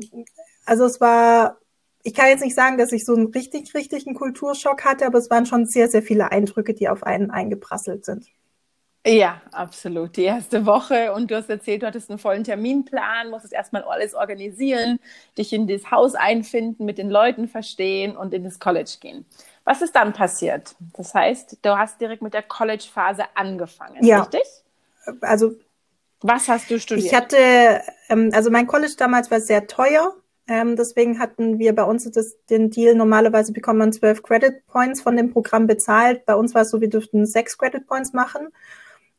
[0.65, 1.57] also es war,
[2.03, 5.29] ich kann jetzt nicht sagen, dass ich so einen richtig, richtigen Kulturschock hatte, aber es
[5.29, 8.27] waren schon sehr, sehr viele Eindrücke, die auf einen eingeprasselt sind.
[9.05, 10.15] Ja, absolut.
[10.15, 14.13] Die erste Woche und du hast erzählt, du hattest einen vollen Terminplan, musstest erstmal alles
[14.13, 14.97] organisieren,
[15.37, 19.25] dich in das Haus einfinden, mit den Leuten verstehen und in das College gehen.
[19.65, 20.75] Was ist dann passiert?
[20.95, 24.21] Das heißt, du hast direkt mit der College-Phase angefangen, ja.
[24.21, 24.43] richtig?
[25.19, 25.55] Also
[26.21, 27.07] Was hast du studiert?
[27.07, 30.13] Ich hatte, ähm, also mein College damals war sehr teuer.
[30.47, 35.01] Ähm, deswegen hatten wir bei uns das, den Deal, normalerweise bekommt man zwölf Credit Points
[35.01, 36.25] von dem Programm bezahlt.
[36.25, 38.49] Bei uns war es so, wir dürften sechs Credit Points machen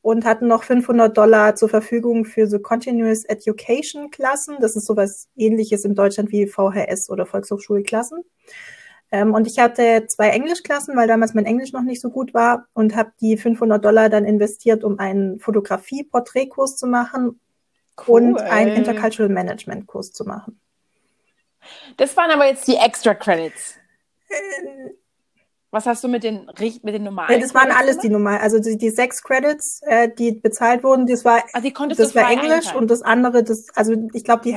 [0.02, 4.56] und hatten noch 500 Dollar zur Verfügung für so Continuous Education Klassen.
[4.60, 8.22] Das ist sowas ähnliches in Deutschland wie VHS oder Volkshochschulklassen.
[9.10, 12.66] Ähm, und ich hatte zwei Englischklassen, weil damals mein Englisch noch nicht so gut war
[12.74, 17.40] und habe die 500 Dollar dann investiert, um einen Fotografie-Porträtkurs zu machen
[18.06, 18.20] cool.
[18.20, 20.60] und einen Intercultural Management Kurs zu machen.
[21.96, 23.76] Das waren aber jetzt die Extra Credits.
[24.28, 24.90] Äh,
[25.74, 26.48] was hast du mit den,
[26.82, 27.32] mit den normalen?
[27.32, 28.40] Ja, das waren alles die normalen.
[28.40, 32.52] Also die, die sechs Credits, äh, die bezahlt wurden, das war, also das war Englisch
[32.52, 32.78] einteilen.
[32.78, 34.56] und das andere, das, also ich glaube, die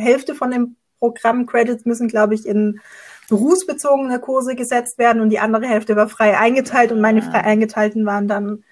[0.00, 2.80] Hälfte von dem Programm Credits müssen, glaube ich, in
[3.28, 7.30] berufsbezogene Kurse gesetzt werden und die andere Hälfte war frei eingeteilt und meine ah.
[7.30, 8.62] frei eingeteilten waren dann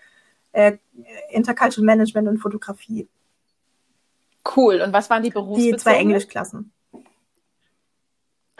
[0.53, 0.79] äh,
[1.31, 3.09] Intercultural Management und Fotografie.
[4.57, 4.81] Cool.
[4.83, 5.77] Und was waren die berufsbezogenen?
[5.77, 6.73] Die zwei Englischklassen.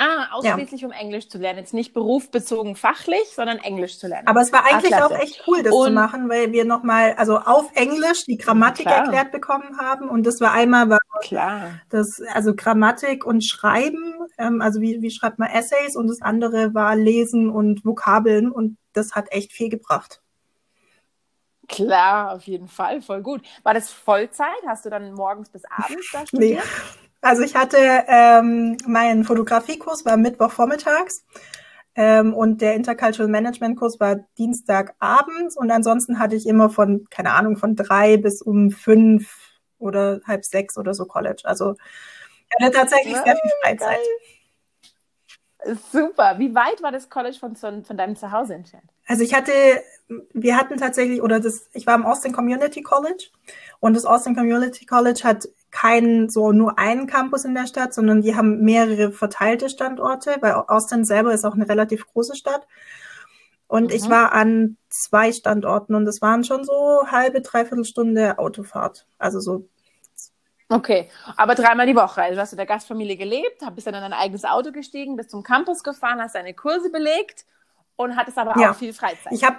[0.03, 0.89] Ah, ausschließlich ja.
[0.89, 1.61] um Englisch zu lernen.
[1.61, 4.27] Jetzt nicht berufsbezogen fachlich, sondern Englisch zu lernen.
[4.27, 7.15] Aber es war eigentlich ah, auch echt cool, das und, zu machen, weil wir nochmal,
[7.15, 9.05] also auf Englisch die Grammatik klar.
[9.05, 10.09] erklärt bekommen haben.
[10.09, 11.81] Und das war einmal war klar.
[11.91, 16.75] das, also Grammatik und Schreiben, ähm, also wie, wie schreibt man Essays und das andere
[16.75, 20.21] war Lesen und Vokabeln und das hat echt viel gebracht.
[21.69, 23.43] Klar, auf jeden Fall, voll gut.
[23.63, 24.49] War das Vollzeit?
[24.67, 26.65] Hast du dann morgens bis abends da studiert?
[26.65, 27.11] Nee.
[27.23, 31.25] Also ich hatte ähm, meinen Fotografiekurs war Mittwochvormittags
[31.95, 37.33] ähm, und der Intercultural Management Kurs war Dienstagabends und ansonsten hatte ich immer von, keine
[37.33, 39.33] Ahnung, von drei bis um fünf
[39.79, 41.43] oder halb sechs oder so College.
[41.45, 41.77] Also
[42.59, 43.99] ich hatte tatsächlich sehr viel Freizeit.
[45.93, 46.39] Super.
[46.39, 48.91] Wie weit war das College von, von deinem Zuhause entfernt?
[49.07, 49.53] Also ich hatte,
[50.33, 53.29] wir hatten tatsächlich, oder das, ich war im Austin Community College
[53.79, 58.23] und das Austin Community College hat keinen so nur einen Campus in der Stadt, sondern
[58.23, 62.69] die haben mehrere verteilte Standorte, weil Austin selber ist auch eine relativ große Stadt.
[63.67, 63.97] Und mhm.
[63.97, 69.07] ich war an zwei Standorten und es waren schon so halbe, dreiviertel Stunde Autofahrt.
[69.19, 69.69] Also so.
[70.69, 72.23] Okay, aber dreimal die Woche.
[72.23, 75.31] Also du hast in der Gastfamilie gelebt, bist dann in dein eigenes Auto gestiegen, bist
[75.31, 77.47] zum Campus gefahren, hast deine Kurse belegt
[77.97, 78.71] und hattest aber ja.
[78.71, 79.33] auch viel Freizeit.
[79.33, 79.57] Ich habe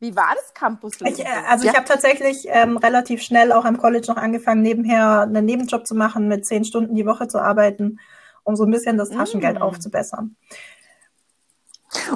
[0.00, 1.14] wie war das Campusleben?
[1.14, 1.72] Ich, äh, also ja.
[1.72, 5.94] ich habe tatsächlich ähm, relativ schnell auch am College noch angefangen, nebenher einen Nebenjob zu
[5.94, 7.98] machen, mit zehn Stunden die Woche zu arbeiten,
[8.42, 9.62] um so ein bisschen das Taschengeld mm.
[9.62, 10.36] aufzubessern.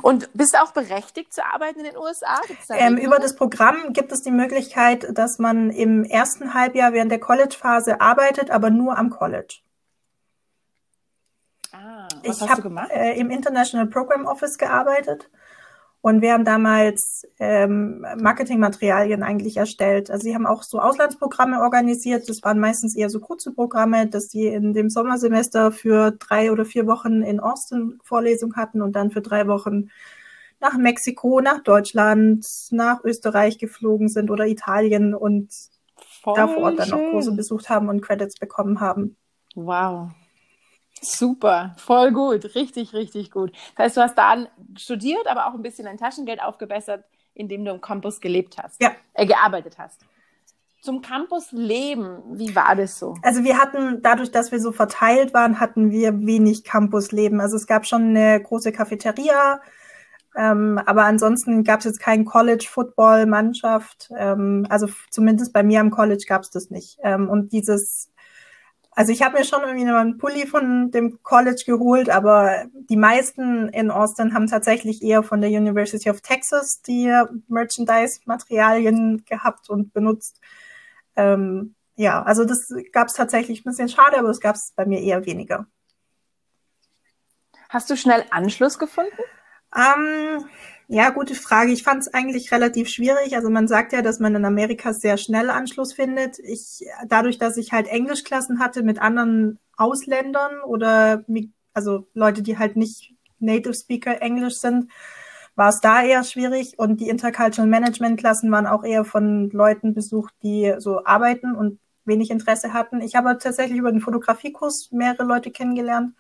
[0.02, 2.40] Und bist du auch berechtigt zu arbeiten in den USA?
[2.70, 7.20] Ähm, über das Programm gibt es die Möglichkeit, dass man im ersten Halbjahr während der
[7.20, 9.60] College-Phase arbeitet, aber nur am College.
[11.72, 15.30] Ah, was ich habe äh, im International Program Office gearbeitet
[16.00, 20.10] und wir haben damals ähm, Marketingmaterialien eigentlich erstellt.
[20.10, 22.28] Also sie haben auch so Auslandsprogramme organisiert.
[22.28, 26.64] Das waren meistens eher so kurze Programme, dass die in dem Sommersemester für drei oder
[26.64, 29.90] vier Wochen in Austin Vorlesung hatten und dann für drei Wochen
[30.60, 35.52] nach Mexiko, nach Deutschland, nach Österreich geflogen sind oder Italien und
[36.22, 37.02] Voll da vor Ort dann schön.
[37.02, 39.16] noch Kurse besucht haben und Credits bekommen haben.
[39.54, 40.10] Wow.
[41.02, 43.52] Super, voll gut, richtig, richtig gut.
[43.76, 47.70] Das heißt, du hast da studiert, aber auch ein bisschen dein Taschengeld aufgebessert, indem du
[47.70, 48.92] im Campus gelebt hast, ja.
[49.14, 50.00] äh, gearbeitet hast.
[50.80, 53.14] Zum Campusleben, wie war das so?
[53.22, 57.40] Also wir hatten, dadurch, dass wir so verteilt waren, hatten wir wenig Campusleben.
[57.40, 59.60] Also es gab schon eine große Cafeteria,
[60.36, 64.10] ähm, aber ansonsten gab es jetzt kein College-Football-Mannschaft.
[64.16, 66.98] Ähm, also zumindest bei mir am College gab es das nicht.
[67.02, 68.12] Ähm, und dieses
[68.98, 73.68] also ich habe mir schon irgendwie einen Pulli von dem College geholt, aber die meisten
[73.68, 77.08] in Austin haben tatsächlich eher von der University of Texas die
[77.46, 80.40] Merchandise-Materialien gehabt und benutzt.
[81.14, 84.84] Ähm, ja, also das gab es tatsächlich ein bisschen schade, aber das gab es bei
[84.84, 85.68] mir eher weniger.
[87.68, 89.12] Hast du schnell Anschluss gefunden?
[89.76, 90.44] Ähm,
[90.90, 91.70] ja, gute Frage.
[91.70, 93.36] Ich fand es eigentlich relativ schwierig.
[93.36, 96.38] Also man sagt ja, dass man in Amerika sehr schnell Anschluss findet.
[96.38, 101.24] Ich, dadurch, dass ich halt Englischklassen hatte mit anderen Ausländern oder
[101.74, 104.90] also Leute, die halt nicht Native Speaker Englisch sind,
[105.56, 106.78] war es da eher schwierig.
[106.78, 111.80] Und die Intercultural Management Klassen waren auch eher von Leuten besucht, die so arbeiten und
[112.06, 113.02] wenig Interesse hatten.
[113.02, 116.14] Ich habe tatsächlich über den Fotografiekurs mehrere Leute kennengelernt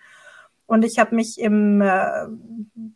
[0.68, 2.26] und ich habe mich im äh,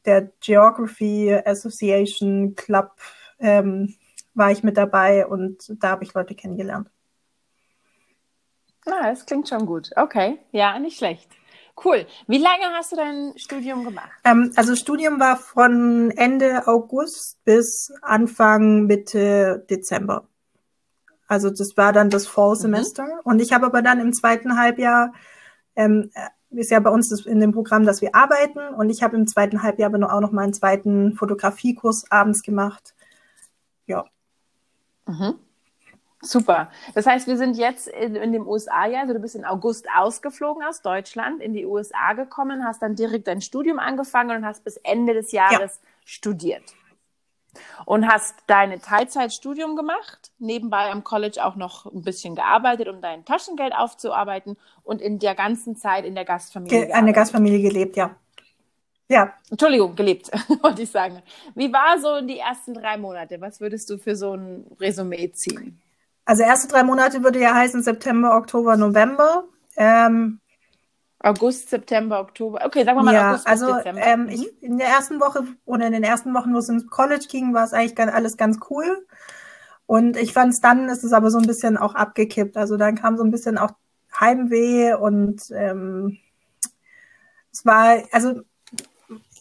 [0.04, 2.92] der Geography Association Club
[3.40, 3.94] ähm,
[4.34, 6.88] war ich mit dabei und da habe ich Leute kennengelernt.
[8.86, 9.90] Ah, das klingt schon gut.
[9.96, 11.28] Okay, ja, nicht schlecht.
[11.82, 12.06] Cool.
[12.26, 14.10] Wie lange hast du dein Studium gemacht?
[14.24, 20.28] Ähm, also Studium war von Ende August bis Anfang Mitte Dezember.
[21.26, 23.04] Also das war dann das Fall-Semester.
[23.04, 23.20] Mhm.
[23.24, 25.14] Und ich habe aber dann im zweiten Halbjahr,
[25.74, 26.10] ähm,
[26.52, 28.60] ist ja bei uns in dem Programm, dass wir arbeiten.
[28.74, 32.94] Und ich habe im zweiten Halbjahr aber auch noch mal einen zweiten Fotografiekurs abends gemacht.
[33.86, 34.04] Ja.
[35.06, 35.34] Mhm.
[36.24, 36.70] Super.
[36.94, 40.62] Das heißt, wir sind jetzt in, in dem USA-Jahr, also du bist in August ausgeflogen
[40.62, 44.76] aus Deutschland, in die USA gekommen, hast dann direkt dein Studium angefangen und hast bis
[44.76, 45.88] Ende des Jahres ja.
[46.04, 46.62] studiert.
[47.84, 53.24] Und hast deine Teilzeitstudium gemacht, nebenbei am College auch noch ein bisschen gearbeitet, um dein
[53.24, 56.86] Taschengeld aufzuarbeiten und in der ganzen Zeit in der Gastfamilie.
[56.86, 58.16] Ge eine Gastfamilie gelebt, ja.
[59.08, 59.34] Ja.
[59.50, 60.30] Entschuldigung, gelebt,
[60.62, 61.22] wollte ich sagen.
[61.54, 63.40] Wie war so die ersten drei Monate?
[63.40, 65.82] Was würdest du für so ein Resümee ziehen?
[66.24, 69.44] Also erste drei Monate würde ja heißen September, Oktober, November.
[69.76, 70.40] Ähm,
[71.22, 72.60] August, September, Oktober.
[72.64, 74.02] Okay, sagen wir mal ja, August also, Dezember.
[74.02, 74.48] Ähm, ich, mhm.
[74.60, 77.64] in der ersten Woche oder in den ersten Wochen, wo es ins College ging, war
[77.64, 79.06] es eigentlich ganz, alles ganz cool.
[79.86, 82.56] Und ich fand es dann, ist es aber so ein bisschen auch abgekippt.
[82.56, 83.72] Also dann kam so ein bisschen auch
[84.18, 86.18] Heimweh und ähm,
[87.52, 88.42] es war, also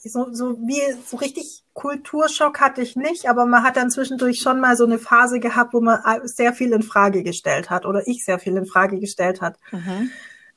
[0.04, 4.60] so, so wie so richtig Kulturschock hatte ich nicht, aber man hat dann zwischendurch schon
[4.60, 8.26] mal so eine Phase gehabt, wo man sehr viel in Frage gestellt hat oder ich
[8.26, 9.58] sehr viel in Frage gestellt hat.
[9.72, 10.12] Mhm.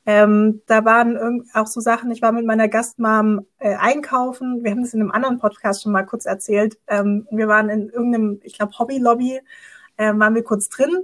[0.05, 4.83] Ähm, da waren auch so Sachen, ich war mit meiner Gastmam äh, einkaufen, wir haben
[4.83, 6.77] das in einem anderen Podcast schon mal kurz erzählt.
[6.87, 9.41] Ähm, wir waren in irgendeinem, ich glaube, Hobby-Lobby,
[9.97, 11.03] äh, waren wir kurz drin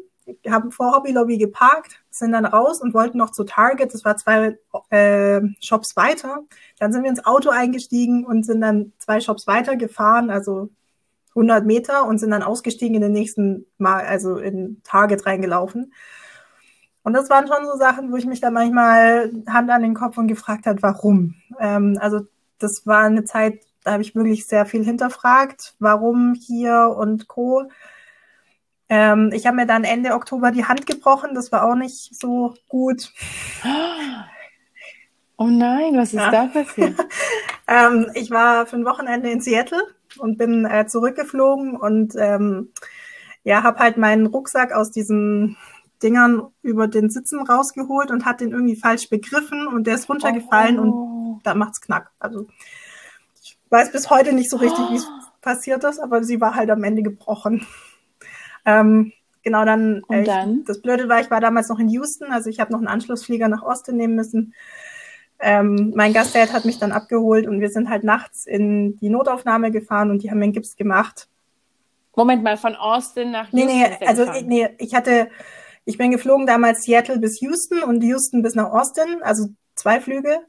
[0.49, 3.93] haben vor Hobby Lobby geparkt, sind dann raus und wollten noch zu Target.
[3.93, 4.57] Das war zwei
[4.89, 6.43] äh, Shops weiter.
[6.79, 10.69] Dann sind wir ins Auto eingestiegen und sind dann zwei Shops weiter gefahren, also
[11.29, 15.93] 100 Meter und sind dann ausgestiegen in den nächsten Mal, also in Target reingelaufen.
[17.03, 20.17] Und das waren schon so Sachen, wo ich mich dann manchmal Hand an den Kopf
[20.17, 21.35] und gefragt hat, warum.
[21.59, 22.21] Ähm, also
[22.59, 27.63] das war eine Zeit, da habe ich wirklich sehr viel hinterfragt, warum hier und co.
[28.87, 31.33] Ähm, ich habe mir dann Ende Oktober die Hand gebrochen.
[31.33, 33.11] Das war auch nicht so gut.
[35.37, 36.29] Oh nein, was ist ja.
[36.29, 36.99] da passiert?
[37.67, 39.81] ähm, ich war für ein Wochenende in Seattle
[40.19, 42.73] und bin äh, zurückgeflogen und ähm,
[43.43, 45.57] ja, habe halt meinen Rucksack aus diesen
[46.01, 50.79] Dingern über den Sitzen rausgeholt und hat den irgendwie falsch begriffen und der ist runtergefallen
[50.79, 50.83] oh.
[50.83, 52.11] und da macht's knack.
[52.19, 52.47] Also
[53.41, 55.07] ich weiß bis heute nicht so richtig, wie es
[55.41, 57.65] passiert ist, aber sie war halt am Ende gebrochen.
[58.65, 59.11] Ähm,
[59.43, 60.59] genau, dann, äh, dann?
[60.59, 62.87] Ich, das Blöde war, ich war damals noch in Houston, also ich habe noch einen
[62.87, 64.53] Anschlussflieger nach Austin nehmen müssen.
[65.39, 69.71] Ähm, mein Gastdad hat mich dann abgeholt und wir sind halt nachts in die Notaufnahme
[69.71, 71.27] gefahren und die haben mir einen Gips gemacht.
[72.15, 73.67] Moment mal, von Austin nach Houston?
[73.67, 75.29] Nee, nee, also ich, nee, ich hatte,
[75.85, 80.39] ich bin geflogen damals Seattle bis Houston und Houston bis nach Austin, also zwei Flüge.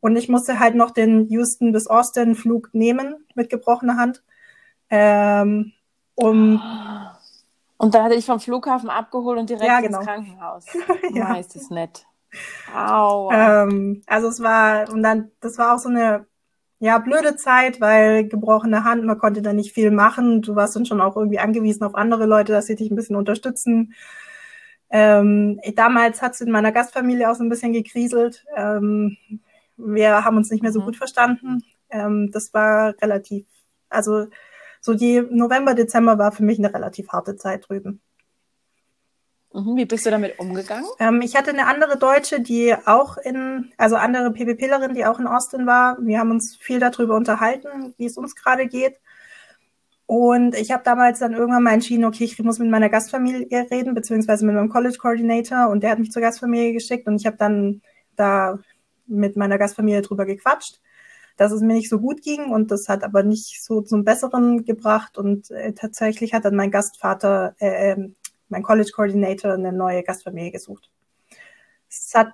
[0.00, 4.22] Und ich musste halt noch den Houston bis Austin Flug nehmen mit gebrochener Hand.
[4.90, 5.72] Ähm,
[6.14, 7.18] um oh.
[7.78, 9.98] Und dann hat er dich vom Flughafen abgeholt und direkt ja, genau.
[9.98, 10.64] ins Krankenhaus.
[11.14, 11.34] ja.
[11.36, 12.06] ist das nett.
[12.74, 13.62] Aua.
[13.62, 16.26] Ähm, also es war, und dann, das war auch so eine,
[16.80, 20.42] ja, blöde Zeit, weil gebrochene Hand, man konnte da nicht viel machen.
[20.42, 23.16] Du warst dann schon auch irgendwie angewiesen auf andere Leute, dass sie dich ein bisschen
[23.16, 23.94] unterstützen.
[24.90, 28.44] Ähm, damals hat es in meiner Gastfamilie auch so ein bisschen gekriselt.
[28.56, 29.16] Ähm,
[29.76, 30.86] wir haben uns nicht mehr so mhm.
[30.86, 31.62] gut verstanden.
[31.90, 33.46] Ähm, das war relativ,
[33.88, 34.26] also
[34.80, 38.00] so die November, Dezember war für mich eine relativ harte Zeit drüben.
[39.52, 40.86] Mhm, wie bist du damit umgegangen?
[40.98, 45.26] Ähm, ich hatte eine andere Deutsche, die auch in, also andere PvPlerin, die auch in
[45.26, 45.96] Austin war.
[46.00, 48.96] Wir haben uns viel darüber unterhalten, wie es uns gerade geht.
[50.08, 53.94] Und ich habe damals dann irgendwann mal entschieden, okay, ich muss mit meiner Gastfamilie reden,
[53.94, 57.36] beziehungsweise mit meinem College Coordinator und der hat mich zur Gastfamilie geschickt und ich habe
[57.36, 57.82] dann
[58.16, 58.58] da
[59.06, 60.80] mit meiner Gastfamilie drüber gequatscht
[61.38, 64.64] dass es mir nicht so gut ging und das hat aber nicht so zum Besseren
[64.64, 68.16] gebracht und äh, tatsächlich hat dann mein Gastvater, äh, ähm,
[68.48, 70.90] mein College Coordinator eine neue Gastfamilie gesucht.
[71.88, 72.32] Es hat,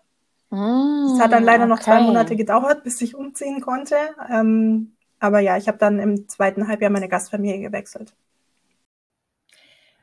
[0.49, 1.71] mm, es hat dann leider okay.
[1.71, 3.97] noch zwei Monate gedauert, bis ich umziehen konnte.
[4.33, 4.94] Ähm,
[5.25, 8.15] aber ja, ich habe dann im zweiten Halbjahr meine Gastfamilie gewechselt.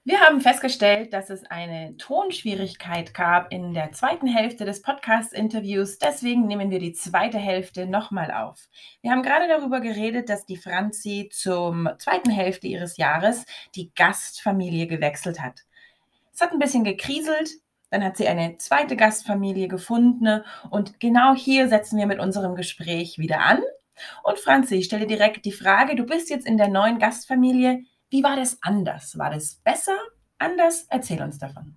[0.04, 6.00] Wir haben festgestellt, dass es eine Tonschwierigkeit gab in der zweiten Hälfte des Podcast-Interviews.
[6.00, 8.68] Deswegen nehmen wir die zweite Hälfte nochmal auf.
[9.04, 14.88] Wir haben gerade darüber geredet, dass die Franzi zum zweiten Hälfte ihres Jahres die Gastfamilie
[14.88, 15.60] gewechselt hat.
[16.34, 17.52] Es hat ein bisschen gekriselt.
[17.92, 20.44] Dann hat sie eine zweite Gastfamilie gefunden.
[20.72, 23.62] Und genau hier setzen wir mit unserem Gespräch wieder an.
[24.24, 27.84] Und Franzi, ich stelle direkt die Frage, du bist jetzt in der neuen Gastfamilie.
[28.10, 29.18] Wie war das anders?
[29.18, 29.98] War das besser,
[30.38, 30.86] anders?
[30.90, 31.76] Erzähl uns davon.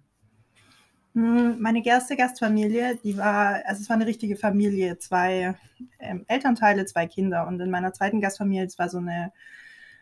[1.14, 5.54] Hm, meine erste Gastfamilie, die war, also es war eine richtige Familie, zwei
[6.00, 7.46] ähm, Elternteile, zwei Kinder.
[7.46, 9.32] Und in meiner zweiten Gastfamilie, es war so eine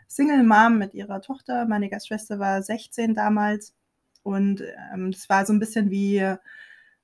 [0.08, 1.66] Single Mom mit ihrer Tochter.
[1.66, 3.74] Meine Gastschwester war 16 damals.
[4.22, 4.62] Und
[4.94, 6.16] ähm, es war so ein bisschen wie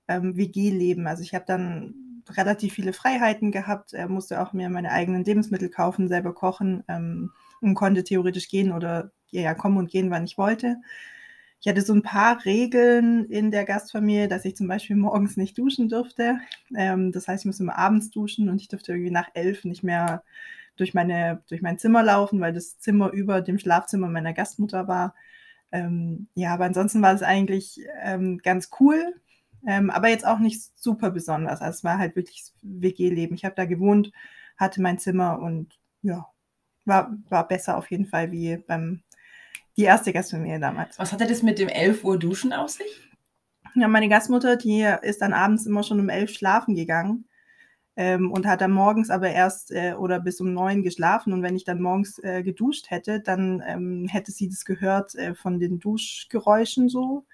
[0.09, 1.07] ähm, WG-Leben.
[1.07, 5.69] Also ich habe dann relativ viele Freiheiten gehabt, er musste auch mir meine eigenen Lebensmittel
[5.69, 10.39] kaufen, selber kochen ähm, und konnte theoretisch gehen oder ja, kommen und gehen, wann ich
[10.39, 10.77] wollte.
[11.61, 15.59] Ich hatte so ein paar Regeln in der Gastfamilie, dass ich zum Beispiel morgens nicht
[15.59, 16.39] duschen durfte.
[16.77, 19.83] Ähm, das heißt, ich musste immer abends duschen und ich durfte irgendwie nach elf nicht
[19.83, 20.23] mehr
[20.77, 25.15] durch, meine, durch mein Zimmer laufen, weil das Zimmer über dem Schlafzimmer meiner Gastmutter war.
[25.73, 29.15] Ähm, ja, aber ansonsten war es eigentlich ähm, ganz cool,
[29.67, 31.61] ähm, aber jetzt auch nicht super besonders.
[31.61, 33.35] Also es war halt wirklich WG-Leben.
[33.35, 34.13] Ich habe da gewohnt,
[34.57, 36.29] hatte mein Zimmer und ja,
[36.85, 39.03] war, war besser auf jeden Fall wie beim
[39.77, 40.99] die erste Gastfamilie damals.
[40.99, 43.09] Was hatte das mit dem 11 Uhr Duschen auf sich?
[43.75, 47.27] Ja, meine Gastmutter, die ist dann abends immer schon um 11 schlafen gegangen
[47.95, 51.33] ähm, und hat dann morgens aber erst äh, oder bis um 9 geschlafen.
[51.33, 55.35] Und wenn ich dann morgens äh, geduscht hätte, dann ähm, hätte sie das gehört äh,
[55.35, 57.25] von den Duschgeräuschen so.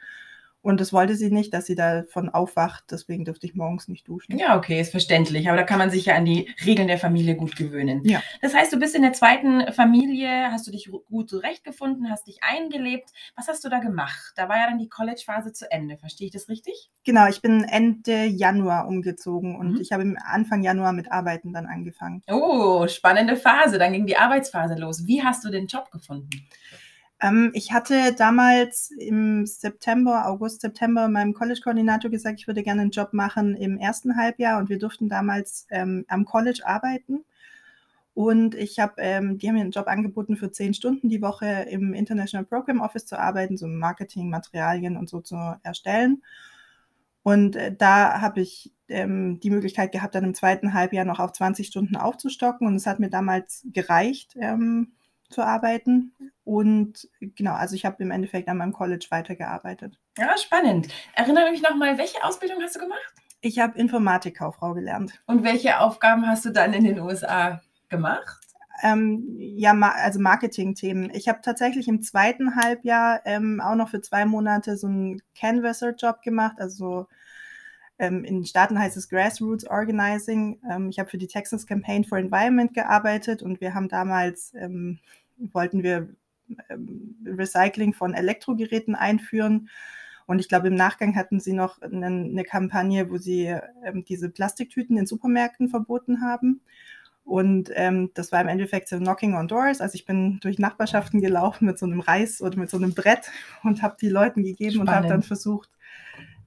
[0.64, 2.84] Und das wollte sie nicht, dass sie davon aufwacht.
[2.90, 4.38] Deswegen dürfte ich morgens nicht duschen.
[4.38, 5.46] Ja, okay, ist verständlich.
[5.46, 8.00] Aber da kann man sich ja an die Regeln der Familie gut gewöhnen.
[8.04, 8.22] Ja.
[8.40, 12.38] Das heißt, du bist in der zweiten Familie, hast du dich gut zurechtgefunden, hast dich
[12.40, 13.10] eingelebt.
[13.36, 14.32] Was hast du da gemacht?
[14.36, 15.98] Da war ja dann die College-Phase zu Ende.
[15.98, 16.90] Verstehe ich das richtig?
[17.04, 19.80] Genau, ich bin Ende Januar umgezogen und mhm.
[19.82, 22.22] ich habe Anfang Januar mit Arbeiten dann angefangen.
[22.26, 23.78] Oh, spannende Phase.
[23.78, 25.06] Dann ging die Arbeitsphase los.
[25.06, 26.30] Wie hast du den Job gefunden?
[27.20, 32.90] Ähm, ich hatte damals im September, August, September meinem College-Koordinator gesagt, ich würde gerne einen
[32.90, 37.24] Job machen im ersten Halbjahr und wir durften damals ähm, am College arbeiten.
[38.14, 41.66] Und ich habe, ähm, die haben mir einen Job angeboten für zehn Stunden die Woche
[41.68, 46.22] im International Program Office zu arbeiten, so Marketing, Materialien und so zu erstellen.
[47.24, 51.32] Und äh, da habe ich ähm, die Möglichkeit gehabt, dann im zweiten Halbjahr noch auf
[51.32, 52.66] 20 Stunden aufzustocken.
[52.66, 54.92] Und es hat mir damals gereicht, ähm,
[55.30, 56.12] zu arbeiten.
[56.44, 59.98] Und genau, also ich habe im Endeffekt an meinem College weitergearbeitet.
[60.18, 60.88] Ja, spannend.
[61.14, 63.14] Erinnere mich nochmal, welche Ausbildung hast du gemacht?
[63.40, 65.20] Ich habe Informatikkauffrau gelernt.
[65.26, 68.40] Und welche Aufgaben hast du dann in den USA gemacht?
[68.82, 71.10] Ähm, ja, ma also Marketing-Themen.
[71.14, 76.22] Ich habe tatsächlich im zweiten Halbjahr ähm, auch noch für zwei Monate so einen Canvasser-Job
[76.22, 77.06] gemacht, also
[77.98, 80.60] ähm, in den Staaten heißt es Grassroots Organizing.
[80.70, 84.98] Ähm, ich habe für die Texas Campaign for Environment gearbeitet und wir haben damals, ähm,
[85.36, 86.08] wollten wir
[87.24, 89.68] Recycling von Elektrogeräten einführen.
[90.26, 93.54] Und ich glaube, im Nachgang hatten sie noch eine, eine Kampagne, wo sie
[93.84, 96.60] ähm, diese Plastiktüten in Supermärkten verboten haben.
[97.24, 99.80] Und ähm, das war im Endeffekt so Knocking on Doors.
[99.80, 103.30] Also ich bin durch Nachbarschaften gelaufen mit so einem Reis oder mit so einem Brett
[103.62, 104.88] und habe die Leuten gegeben Spannend.
[104.88, 105.70] und habe dann versucht,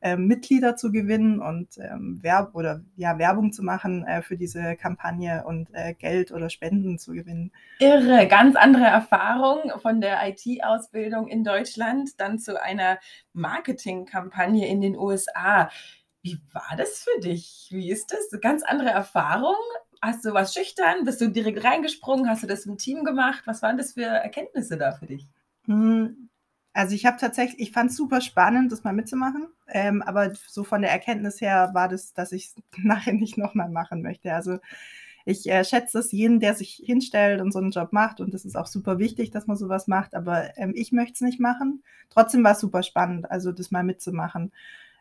[0.01, 4.75] ähm, Mitglieder zu gewinnen und ähm, Werb oder ja Werbung zu machen äh, für diese
[4.75, 7.51] Kampagne und äh, Geld oder Spenden zu gewinnen.
[7.79, 12.99] Irre, ganz andere Erfahrung von der IT-Ausbildung in Deutschland dann zu einer
[13.33, 15.69] Marketingkampagne in den USA.
[16.21, 17.69] Wie war das für dich?
[17.71, 18.39] Wie ist das?
[18.41, 19.55] Ganz andere Erfahrung?
[20.01, 21.05] Hast du was schüchtern?
[21.05, 22.29] Bist du direkt reingesprungen?
[22.29, 23.43] Hast du das im Team gemacht?
[23.45, 25.27] Was waren das für Erkenntnisse da für dich?
[26.77, 29.47] Also ich habe tatsächlich, ich fand es super spannend, das mal mitzumachen.
[29.67, 33.67] Ähm, aber so von der Erkenntnis her war das, dass ich es nachher nicht nochmal
[33.67, 34.31] machen möchte.
[34.31, 34.59] Also
[35.25, 38.21] ich äh, schätze es jeden, der sich hinstellt und so einen Job macht.
[38.21, 40.13] Und das ist auch super wichtig, dass man sowas macht.
[40.13, 41.83] Aber ähm, ich möchte es nicht machen.
[42.11, 44.51] Trotzdem war es super spannend, also das mal mitzumachen.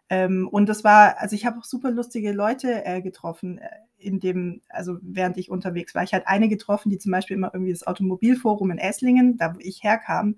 [0.09, 4.19] Ähm, und das war, also ich habe auch super lustige Leute äh, getroffen, äh, in
[4.19, 6.05] dem, also während ich unterwegs war.
[6.05, 9.59] Ich hatte eine getroffen, die zum Beispiel immer irgendwie das Automobilforum in Esslingen, da wo
[9.61, 10.37] ich herkam,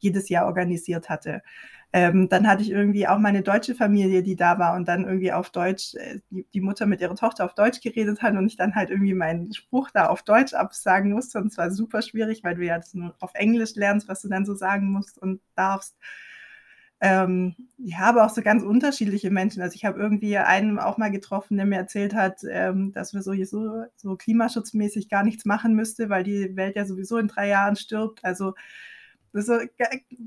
[0.00, 1.42] jedes Jahr organisiert hatte.
[1.92, 5.32] Ähm, dann hatte ich irgendwie auch meine deutsche Familie, die da war und dann irgendwie
[5.32, 8.76] auf Deutsch, äh, die, Mutter mit ihrer Tochter auf Deutsch geredet hat und ich dann
[8.76, 11.38] halt irgendwie meinen Spruch da auf Deutsch absagen musste.
[11.38, 14.28] Und es war super schwierig, weil du ja das nur auf Englisch lernst, was du
[14.28, 15.96] dann so sagen musst und darfst.
[17.02, 19.62] Ähm, ja, aber auch so ganz unterschiedliche Menschen.
[19.62, 23.22] Also ich habe irgendwie einen auch mal getroffen, der mir erzählt hat, ähm, dass wir
[23.22, 27.74] sowieso so klimaschutzmäßig gar nichts machen müsste, weil die Welt ja sowieso in drei Jahren
[27.76, 28.24] stirbt.
[28.24, 28.54] Also
[29.32, 29.58] so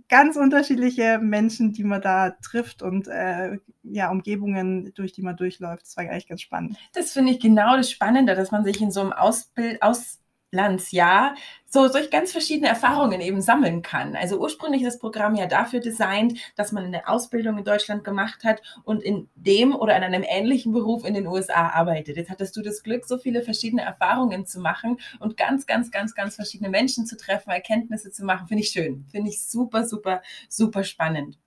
[0.08, 5.84] ganz unterschiedliche Menschen, die man da trifft und äh, ja, Umgebungen, durch die man durchläuft.
[5.84, 6.78] Das war eigentlich ganz spannend.
[6.94, 10.20] Das finde ich genau das Spannende, dass man sich in so einem Ausbild, aus,
[10.54, 11.36] Landsjahr
[11.66, 14.16] so solch ganz verschiedene Erfahrungen eben sammeln kann.
[14.16, 18.44] Also ursprünglich ist das Programm ja dafür designt, dass man eine Ausbildung in Deutschland gemacht
[18.44, 22.16] hat und in dem oder in einem ähnlichen Beruf in den USA arbeitet.
[22.16, 26.14] Jetzt hattest du das Glück, so viele verschiedene Erfahrungen zu machen und ganz, ganz, ganz,
[26.14, 28.48] ganz verschiedene Menschen zu treffen, Erkenntnisse zu machen.
[28.48, 29.06] Finde ich schön.
[29.10, 31.40] Finde ich super, super, super spannend.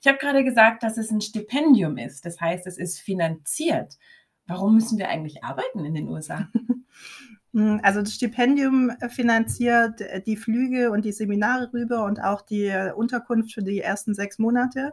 [0.00, 2.24] Ich habe gerade gesagt, dass es ein Stipendium ist.
[2.24, 3.96] Das heißt, es ist finanziert.
[4.46, 6.48] Warum müssen wir eigentlich arbeiten in den USA?
[7.54, 13.52] Hm, also das Stipendium finanziert die Flüge und die Seminare rüber und auch die Unterkunft
[13.54, 14.92] für die ersten sechs Monate.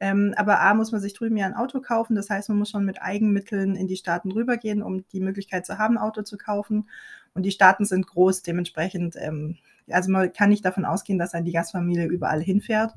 [0.00, 2.14] Ähm, aber A muss man sich drüben ja ein Auto kaufen.
[2.16, 5.78] Das heißt, man muss schon mit Eigenmitteln in die Staaten rübergehen, um die Möglichkeit zu
[5.78, 6.88] haben, ein Auto zu kaufen.
[7.34, 9.56] Und die Staaten sind groß, dementsprechend, ähm,
[9.90, 12.94] also man kann nicht davon ausgehen, dass dann die Gastfamilie überall hinfährt.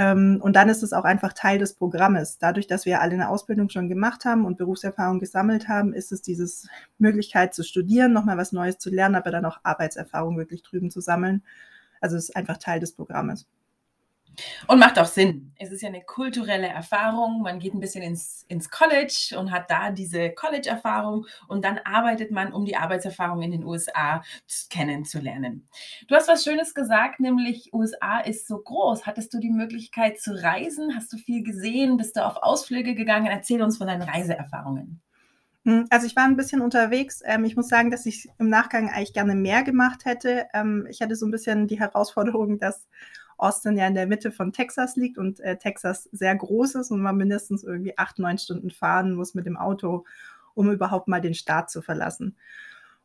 [0.00, 2.38] Ähm, und dann ist es auch einfach Teil des Programmes.
[2.38, 6.22] Dadurch, dass wir alle eine Ausbildung schon gemacht haben und Berufserfahrung gesammelt haben, ist es
[6.22, 6.48] diese
[6.96, 11.02] Möglichkeit zu studieren, nochmal was Neues zu lernen, aber dann auch Arbeitserfahrung wirklich drüben zu
[11.02, 11.42] sammeln.
[12.00, 13.46] Also es ist einfach Teil des Programmes.
[14.66, 15.52] Und macht auch Sinn.
[15.58, 17.42] Es ist ja eine kulturelle Erfahrung.
[17.42, 22.30] Man geht ein bisschen ins, ins College und hat da diese College-Erfahrung und dann arbeitet
[22.30, 24.22] man, um die Arbeitserfahrung in den USA
[24.70, 25.68] kennenzulernen.
[26.08, 29.06] Du hast was Schönes gesagt, nämlich USA ist so groß.
[29.06, 30.94] Hattest du die Möglichkeit zu reisen?
[30.96, 31.96] Hast du viel gesehen?
[31.96, 33.26] Bist du auf Ausflüge gegangen?
[33.26, 35.00] Erzähl uns von deinen Reiseerfahrungen.
[35.66, 37.22] Hm, also ich war ein bisschen unterwegs.
[37.24, 40.46] Ähm, ich muss sagen, dass ich im Nachgang eigentlich gerne mehr gemacht hätte.
[40.54, 42.88] Ähm, ich hatte so ein bisschen die Herausforderung, dass
[43.40, 47.00] Austin ja in der Mitte von Texas liegt und äh, Texas sehr groß ist und
[47.00, 50.04] man mindestens irgendwie acht, neun Stunden fahren muss mit dem Auto,
[50.54, 52.36] um überhaupt mal den Staat zu verlassen.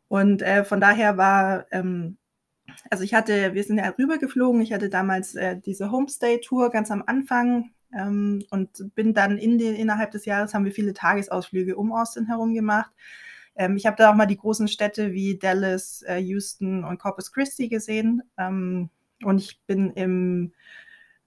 [0.08, 2.16] Und äh, von daher war, ähm,
[2.90, 7.02] also ich hatte, wir sind ja rübergeflogen, ich hatte damals äh, diese Homestay-Tour ganz am
[7.06, 11.92] Anfang ähm, und bin dann in den, innerhalb des Jahres haben wir viele Tagesausflüge um
[11.92, 12.90] Austin herum gemacht.
[13.56, 17.32] Ähm, ich habe da auch mal die großen Städte wie Dallas, äh, Houston und Corpus
[17.32, 18.22] Christi gesehen.
[18.36, 18.90] Ähm,
[19.24, 20.52] und ich bin im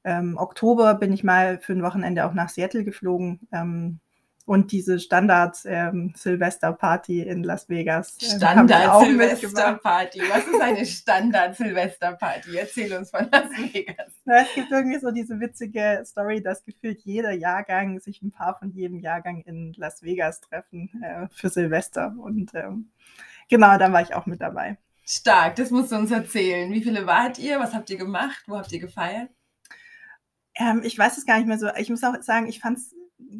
[0.03, 3.39] ähm, Oktober bin ich mal für ein Wochenende auch nach Seattle geflogen.
[3.51, 3.99] Ähm,
[4.45, 8.17] und diese Standard-Silvester-Party ähm, in Las Vegas.
[8.19, 10.21] Äh, Standard-Silvester-Party.
[10.21, 12.57] Was ist eine Standard-Silvester-Party?
[12.57, 14.11] Erzähl uns von Las Vegas.
[14.25, 18.71] Es gibt irgendwie so diese witzige Story, dass gefühlt jeder Jahrgang sich ein paar von
[18.71, 22.15] jedem Jahrgang in Las Vegas treffen äh, für Silvester.
[22.17, 22.89] Und ähm,
[23.49, 24.79] genau, dann war ich auch mit dabei.
[25.11, 26.71] Stark, das musst du uns erzählen.
[26.71, 27.59] Wie viele wart ihr?
[27.59, 28.43] Was habt ihr gemacht?
[28.45, 29.31] Wo habt ihr gefeiert?
[30.53, 31.67] Ähm, ich weiß es gar nicht mehr so.
[31.77, 32.95] Ich muss auch sagen, ich fand es,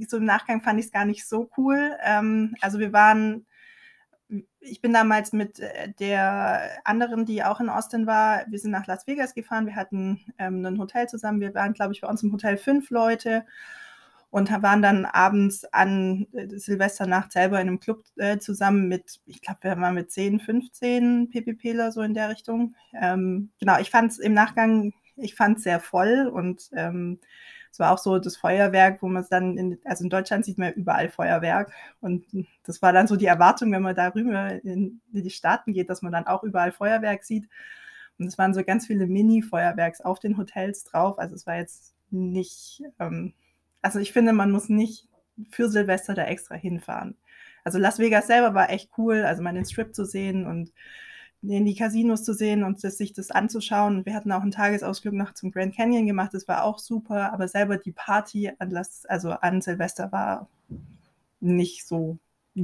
[0.10, 1.96] so im Nachgang fand ich es gar nicht so cool.
[2.04, 3.46] Ähm, also wir waren,
[4.60, 8.88] ich bin damals mit äh, der anderen, die auch in Austin war, wir sind nach
[8.88, 9.68] Las Vegas gefahren.
[9.68, 11.40] Wir hatten ähm, ein Hotel zusammen.
[11.40, 13.46] Wir waren, glaube ich, bei uns im Hotel fünf Leute
[14.32, 19.42] und waren dann abends an äh, Silvesternacht selber in einem Club äh, zusammen mit, ich
[19.42, 22.76] glaube, wir waren mit 10, 15 PPPler so in der Richtung.
[22.94, 27.20] Ähm, genau, ich fand es im Nachgang, ich fand es sehr voll und ähm,
[27.72, 30.58] es war auch so das Feuerwerk, wo man es dann, in, also in Deutschland sieht
[30.58, 31.72] man überall Feuerwerk
[32.02, 32.26] und
[32.64, 35.90] das war dann so die Erwartung, wenn man da rüber in, in die Staaten geht,
[35.90, 37.48] dass man dann auch überall Feuerwerk sieht.
[38.20, 41.18] Und es waren so ganz viele Mini-Feuerwerks auf den Hotels drauf.
[41.20, 43.34] Also es war jetzt nicht, ähm,
[43.82, 45.08] also ich finde, man muss nicht
[45.50, 47.16] für Silvester da extra hinfahren.
[47.64, 50.74] Also Las Vegas selber war echt cool, also mal den Strip zu sehen und
[51.42, 54.06] in die Casinos zu sehen und das, sich das anzuschauen.
[54.06, 57.48] Wir hatten auch einen Tagesausflug nach zum Grand Canyon gemacht, das war auch super, aber
[57.48, 60.50] selber die Party an, Las, also an Silvester war
[61.40, 62.18] nicht so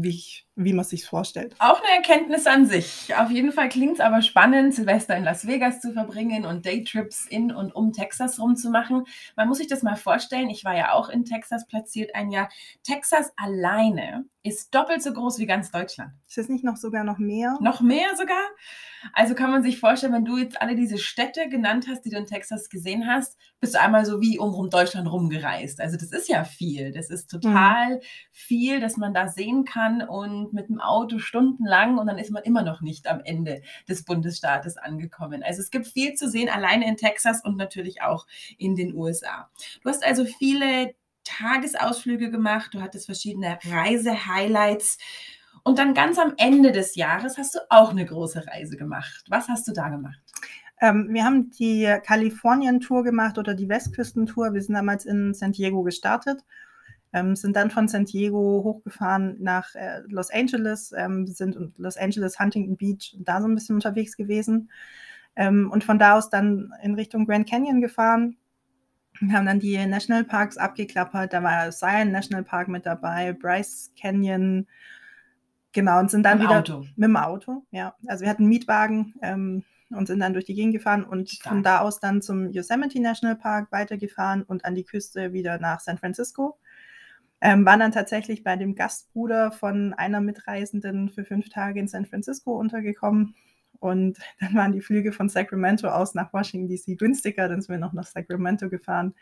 [0.04, 1.56] wie, ich, wie man es sich vorstellt.
[1.60, 3.16] Auch eine Erkenntnis an sich.
[3.16, 7.26] Auf jeden Fall klingt es aber spannend, Silvester in Las Vegas zu verbringen und Daytrips
[7.28, 9.06] in und um Texas rumzumachen.
[9.36, 10.50] Man muss sich das mal vorstellen.
[10.50, 12.50] Ich war ja auch in Texas platziert ein Jahr.
[12.84, 16.12] Texas alleine ist doppelt so groß wie ganz Deutschland.
[16.28, 17.58] Ist es nicht noch sogar noch mehr?
[17.62, 18.44] Noch mehr sogar?
[19.14, 22.18] Also kann man sich vorstellen, wenn du jetzt alle diese Städte genannt hast, die du
[22.18, 25.82] in Texas gesehen hast, bist du einmal so wie um, um Deutschland rumgereist.
[25.82, 26.92] Also das ist ja viel.
[26.92, 28.00] Das ist total mhm.
[28.32, 32.44] viel, dass man da sehen kann und mit dem Auto stundenlang und dann ist man
[32.44, 35.42] immer noch nicht am Ende des Bundesstaates angekommen.
[35.42, 38.28] Also es gibt viel zu sehen, alleine in Texas und natürlich auch
[38.60, 39.50] in den USA.
[39.82, 40.94] Du hast also viele
[41.26, 44.98] Tagesausflüge gemacht, du hattest verschiedene Reise-Highlights.
[45.64, 49.26] Und dann ganz am Ende des Jahres hast du auch eine große Reise gemacht.
[49.30, 50.20] Was hast du da gemacht?
[50.80, 54.54] Ähm, wir haben die Kalifornien-Tour gemacht oder die Westküstentour.
[54.54, 56.44] Wir sind damals in San Diego gestartet,
[57.14, 61.98] ähm, sind dann von San Diego hochgefahren nach äh, Los Angeles, ähm, sind in Los
[61.98, 64.70] Angeles, Huntington Beach, da so ein bisschen unterwegs gewesen.
[65.36, 68.38] Ähm, und von da aus dann in Richtung Grand Canyon gefahren.
[69.20, 71.34] Wir haben dann die Nationalparks abgeklappert.
[71.34, 74.68] Da war Zion National Park mit dabei, Bryce Canyon,
[75.76, 76.86] Genau, und sind dann mit wieder Auto.
[76.96, 77.96] mit dem Auto, ja.
[78.08, 81.54] Also wir hatten einen Mietwagen ähm, und sind dann durch die Gegend gefahren und Stark.
[81.54, 85.82] von da aus dann zum Yosemite National Park weitergefahren und an die Küste wieder nach
[85.82, 86.58] San Francisco.
[87.42, 92.06] Ähm, waren dann tatsächlich bei dem Gastbruder von einer Mitreisenden für fünf Tage in San
[92.06, 93.36] Francisco untergekommen.
[93.80, 97.80] Und dann waren die Flüge von Sacramento aus nach Washington DC günstiger, dann sind wir
[97.80, 99.14] noch nach Sacramento gefahren,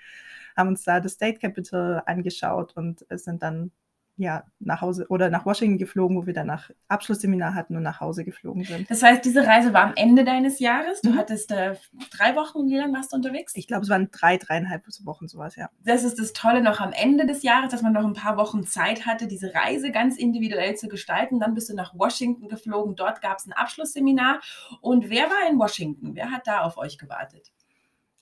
[0.56, 3.72] haben uns da das State Capitol angeschaut und sind dann
[4.16, 8.00] ja, nach Hause oder nach Washington geflogen, wo wir dann nach Abschlussseminar hatten und nach
[8.00, 8.90] Hause geflogen sind.
[8.90, 11.02] Das heißt, diese Reise war am Ende deines Jahres.
[11.02, 11.18] Du mhm.
[11.18, 11.76] hattest äh,
[12.12, 13.54] drei Wochen, wie lange warst du unterwegs?
[13.56, 15.70] Ich glaube, es waren drei, dreieinhalb Wochen sowas, ja.
[15.84, 18.66] Das ist das Tolle noch am Ende des Jahres, dass man noch ein paar Wochen
[18.66, 21.40] Zeit hatte, diese Reise ganz individuell zu gestalten.
[21.40, 22.96] Dann bist du nach Washington geflogen.
[22.96, 24.42] Dort gab es ein Abschlussseminar.
[24.82, 26.16] Und wer war in Washington?
[26.16, 27.52] Wer hat da auf euch gewartet?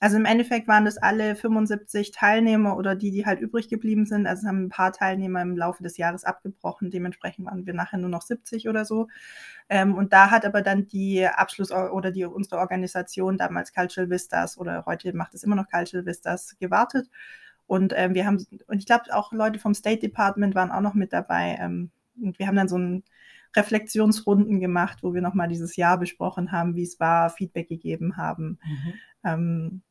[0.02, 4.26] Also im Endeffekt waren das alle 75 Teilnehmer oder die, die halt übrig geblieben sind.
[4.26, 6.90] Also haben ein paar Teilnehmer im Laufe des Jahres abgebrochen.
[6.90, 9.06] Dementsprechend waren wir nachher nur noch 70 oder so.
[9.68, 14.58] Ähm, und da hat aber dann die Abschluss- oder die, unsere Organisation, damals Cultural Vistas
[14.58, 17.08] oder heute macht es immer noch Cultural Vistas, gewartet.
[17.68, 20.94] Und ähm, wir haben, und ich glaube auch Leute vom State Department waren auch noch
[20.94, 21.58] mit dabei.
[21.60, 23.04] Ähm, und wir haben dann so ein
[23.54, 28.58] Reflexionsrunden gemacht, wo wir nochmal dieses Jahr besprochen haben, wie es war, Feedback gegeben haben.
[29.22, 29.82] Mhm.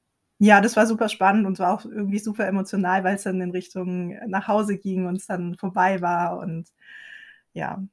[0.44, 3.52] Ja, das war super spannend und war auch irgendwie super emotional, weil es dann in
[3.52, 6.68] Richtung nach Hause ging und es dann vorbei war und
[7.54, 7.84] ja.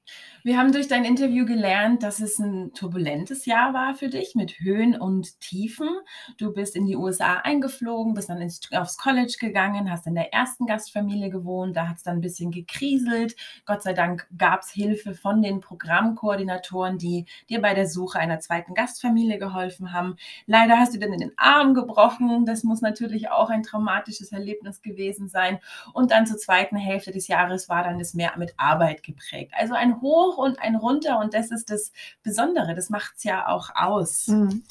[0.45, 4.61] Wir haben durch dein Interview gelernt, dass es ein turbulentes Jahr war für dich mit
[4.61, 5.89] Höhen und Tiefen.
[6.37, 10.33] Du bist in die USA eingeflogen, bist dann ins, aufs College gegangen, hast in der
[10.33, 13.35] ersten Gastfamilie gewohnt, da hat es dann ein bisschen gekriselt.
[13.67, 18.39] Gott sei Dank gab es Hilfe von den Programmkoordinatoren, die dir bei der Suche einer
[18.39, 20.15] zweiten Gastfamilie geholfen haben.
[20.47, 22.47] Leider hast du dann in den Arm gebrochen.
[22.47, 25.59] Das muss natürlich auch ein traumatisches Erlebnis gewesen sein.
[25.95, 29.61] Und dann zur zweiten Hälfte des Jahres war dann das Meer mit Arbeit geprägt geprägt.
[29.61, 31.93] Also ein Hoch und ein Runter und das ist das
[32.23, 34.29] Besondere, das macht es ja auch aus.
[34.29, 34.63] Mhm.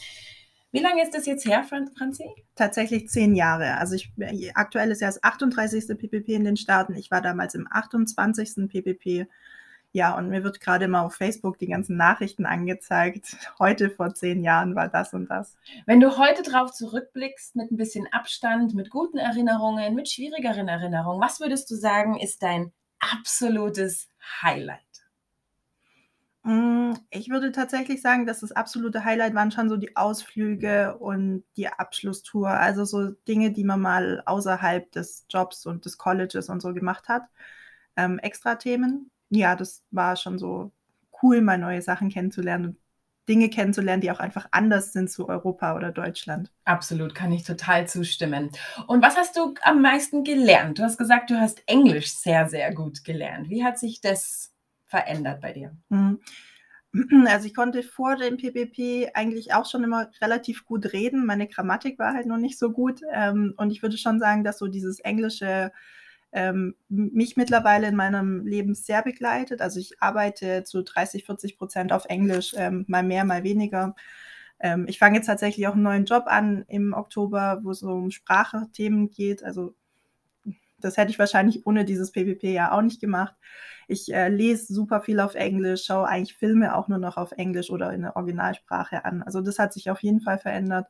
[0.71, 2.25] Wie lange ist das jetzt her, Franzi?
[2.55, 3.77] Tatsächlich zehn Jahre.
[3.77, 4.11] Also ich,
[4.53, 5.87] aktuell ist ja das 38.
[5.97, 6.93] PPP in den Staaten.
[6.95, 8.67] Ich war damals im 28.
[8.67, 9.27] PPP.
[9.93, 13.37] Ja, und mir wird gerade mal auf Facebook die ganzen Nachrichten angezeigt.
[13.57, 15.57] Heute vor zehn Jahren war das und das.
[15.85, 21.21] Wenn du heute drauf zurückblickst, mit ein bisschen Abstand, mit guten Erinnerungen, mit schwierigeren Erinnerungen,
[21.21, 24.07] was würdest du sagen, ist dein absolutes
[24.41, 24.81] Highlight?
[26.43, 31.43] Mm, ich würde tatsächlich sagen, dass das absolute Highlight waren schon so die Ausflüge und
[31.57, 32.49] die Abschlusstour.
[32.49, 37.09] Also so Dinge, die man mal außerhalb des Jobs und des Colleges und so gemacht
[37.09, 37.23] hat.
[37.97, 39.11] Ähm, extra Themen.
[39.29, 40.71] Ja, das war schon so
[41.21, 42.77] cool, mal neue Sachen kennenzulernen und
[43.27, 46.51] Dinge kennenzulernen, die auch einfach anders sind zu Europa oder Deutschland.
[46.65, 48.51] Absolut, kann ich total zustimmen.
[48.87, 50.79] Und was hast du am meisten gelernt?
[50.79, 53.49] Du hast gesagt, du hast Englisch sehr, sehr gut gelernt.
[53.49, 54.53] Wie hat sich das
[54.85, 55.75] verändert bei dir?
[55.89, 56.19] Mhm.
[57.27, 61.25] Also ich konnte vor dem PPP eigentlich auch schon immer relativ gut reden.
[61.25, 63.01] Meine Grammatik war halt noch nicht so gut.
[63.13, 65.71] Ähm, und ich würde schon sagen, dass so dieses englische
[66.31, 69.61] ähm, mich mittlerweile in meinem Leben sehr begleitet.
[69.61, 73.95] Also ich arbeite zu 30, 40 Prozent auf Englisch, ähm, mal mehr, mal weniger.
[74.59, 78.11] Ähm, ich fange jetzt tatsächlich auch einen neuen Job an im Oktober, wo es um
[78.11, 79.43] Sprachthemen geht.
[79.43, 79.75] Also
[80.79, 83.35] das hätte ich wahrscheinlich ohne dieses PPP ja auch nicht gemacht.
[83.87, 87.69] Ich äh, lese super viel auf Englisch, schaue eigentlich Filme auch nur noch auf Englisch
[87.69, 89.23] oder in der Originalsprache an.
[89.23, 90.87] Also das hat sich auf jeden Fall verändert.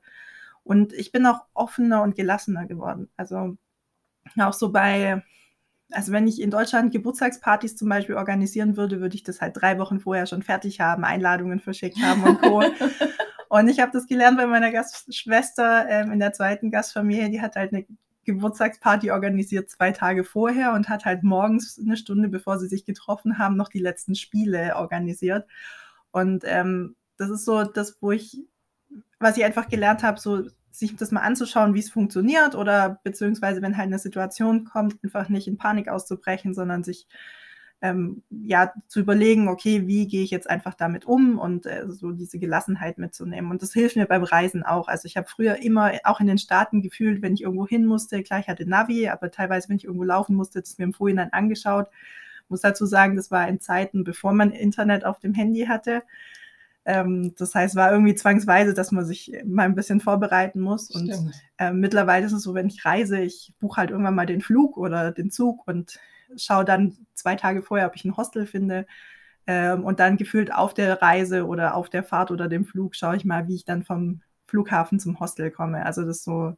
[0.63, 3.09] Und ich bin auch offener und gelassener geworden.
[3.17, 3.57] Also
[4.39, 5.23] auch so bei,
[5.91, 9.79] also wenn ich in Deutschland Geburtstagspartys zum Beispiel organisieren würde, würde ich das halt drei
[9.79, 12.63] Wochen vorher schon fertig haben, Einladungen verschickt haben und Co.
[13.49, 17.55] und ich habe das gelernt bei meiner Gastschwester ähm, in der zweiten Gastfamilie, die hat
[17.55, 17.85] halt eine
[18.27, 23.37] Geburtstagsparty organisiert zwei Tage vorher und hat halt morgens eine Stunde, bevor sie sich getroffen
[23.37, 25.47] haben, noch die letzten Spiele organisiert.
[26.11, 28.37] Und ähm, das ist so das, wo ich,
[29.19, 30.43] was ich einfach gelernt habe, so
[30.77, 35.29] sich das mal anzuschauen, wie es funktioniert oder beziehungsweise, wenn halt eine Situation kommt, einfach
[35.29, 37.07] nicht in Panik auszubrechen, sondern sich
[37.81, 42.11] ähm, ja zu überlegen, okay, wie gehe ich jetzt einfach damit um und äh, so
[42.11, 43.51] diese Gelassenheit mitzunehmen.
[43.51, 44.87] Und das hilft mir beim Reisen auch.
[44.87, 48.21] Also ich habe früher immer auch in den Staaten gefühlt, wenn ich irgendwo hin musste,
[48.23, 51.33] klar, ich hatte Navi, aber teilweise, wenn ich irgendwo laufen musste, das mir im Vorhinein
[51.33, 51.87] angeschaut.
[52.49, 56.03] Muss dazu sagen, das war in Zeiten, bevor man Internet auf dem Handy hatte.
[56.87, 60.85] Ähm, das heißt, war irgendwie zwangsweise, dass man sich mal ein bisschen vorbereiten muss.
[60.85, 61.11] Stimmt.
[61.11, 64.39] Und äh, mittlerweile ist es so, wenn ich reise, ich buche halt irgendwann mal den
[64.39, 65.99] Flug oder den Zug und
[66.37, 68.87] schaue dann zwei Tage vorher, ob ich ein Hostel finde.
[69.47, 73.17] Ähm, und dann gefühlt auf der Reise oder auf der Fahrt oder dem Flug schaue
[73.17, 75.85] ich mal, wie ich dann vom Flughafen zum Hostel komme.
[75.85, 76.55] Also das ist so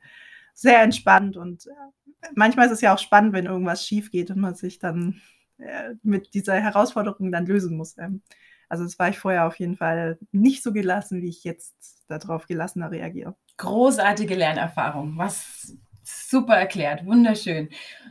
[0.53, 4.39] sehr entspannt und äh, manchmal ist es ja auch spannend, wenn irgendwas schief geht und
[4.39, 5.21] man sich dann
[5.57, 7.97] äh, mit dieser Herausforderung dann lösen muss.
[7.97, 8.21] Ähm.
[8.69, 12.47] Also das war ich vorher auf jeden Fall nicht so gelassen, wie ich jetzt darauf
[12.47, 13.35] gelassener reagiere.
[13.57, 15.17] Großartige Lernerfahrung.
[15.17, 17.69] Was super erklärt, wunderschön.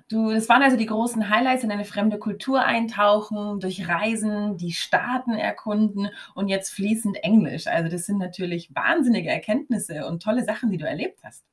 [0.09, 4.73] Du, das waren also die großen Highlights in eine fremde Kultur eintauchen, durch Reisen, die
[4.73, 7.67] Staaten erkunden und jetzt fließend Englisch.
[7.67, 11.45] Also das sind natürlich wahnsinnige Erkenntnisse und tolle Sachen, die du erlebt hast.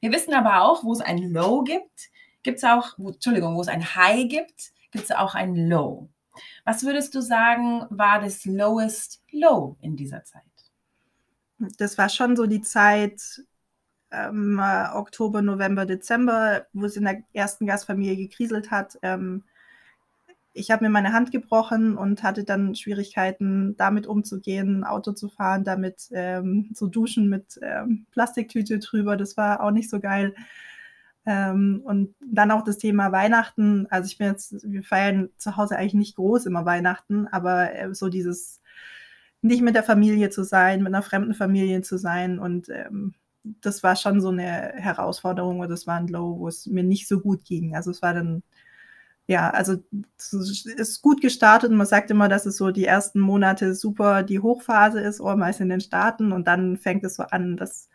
[0.00, 2.10] Wir wissen aber auch, wo es ein Low gibt,
[2.42, 6.08] gibt es auch, wo, Entschuldigung, wo es ein High gibt, gibt es auch ein Low.
[6.64, 10.42] Was würdest du sagen, war das lowest Low in dieser Zeit?
[11.78, 13.42] Das war schon so die Zeit
[14.10, 14.60] ähm,
[14.94, 18.98] Oktober, November, Dezember, wo es in der ersten Gastfamilie gekriselt hat.
[19.02, 19.44] Ähm,
[20.54, 25.62] ich habe mir meine Hand gebrochen und hatte dann Schwierigkeiten, damit umzugehen, Auto zu fahren,
[25.62, 29.16] damit ähm, zu duschen mit ähm, Plastiktüte drüber.
[29.16, 30.34] Das war auch nicht so geil.
[31.28, 33.86] Ähm, und dann auch das Thema Weihnachten.
[33.90, 37.94] Also ich bin jetzt, wir feiern zu Hause eigentlich nicht groß immer Weihnachten, aber äh,
[37.94, 38.62] so dieses
[39.42, 43.14] nicht mit der Familie zu sein, mit einer fremden Familie zu sein und ähm,
[43.60, 47.08] das war schon so eine Herausforderung oder das war ein Low, wo es mir nicht
[47.08, 47.76] so gut ging.
[47.76, 48.42] Also es war dann
[49.28, 49.76] ja, also
[50.18, 54.22] es ist gut gestartet und man sagt immer, dass es so die ersten Monate super
[54.22, 57.90] die Hochphase ist, oh, meist in den Staaten und dann fängt es so an, dass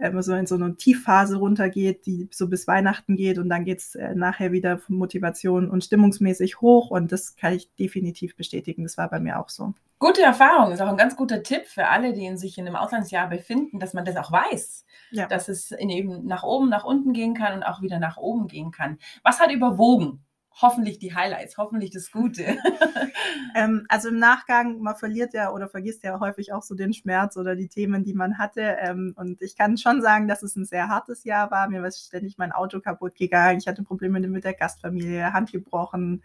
[0.00, 3.78] äh, so in so eine Tiefphase runtergeht, die so bis Weihnachten geht und dann geht
[3.78, 8.82] es äh, nachher wieder von Motivation und stimmungsmäßig hoch und das kann ich definitiv bestätigen.
[8.82, 9.74] Das war bei mir auch so.
[9.98, 13.28] Gute Erfahrung, ist auch ein ganz guter Tipp für alle, die sich in einem Auslandsjahr
[13.28, 15.26] befinden, dass man das auch weiß, ja.
[15.26, 18.70] dass es eben nach oben, nach unten gehen kann und auch wieder nach oben gehen
[18.70, 18.98] kann.
[19.22, 20.24] Was hat überwogen?
[20.52, 22.44] Hoffentlich die Highlights, hoffentlich das Gute.
[23.54, 27.36] ähm, also im Nachgang, man verliert ja oder vergisst ja häufig auch so den Schmerz
[27.36, 28.76] oder die Themen, die man hatte.
[28.80, 31.68] Ähm, und ich kann schon sagen, dass es ein sehr hartes Jahr war.
[31.68, 33.58] Mir war ständig mein Auto kaputt gegangen.
[33.58, 36.22] Ich hatte Probleme mit der Gastfamilie, Hand gebrochen.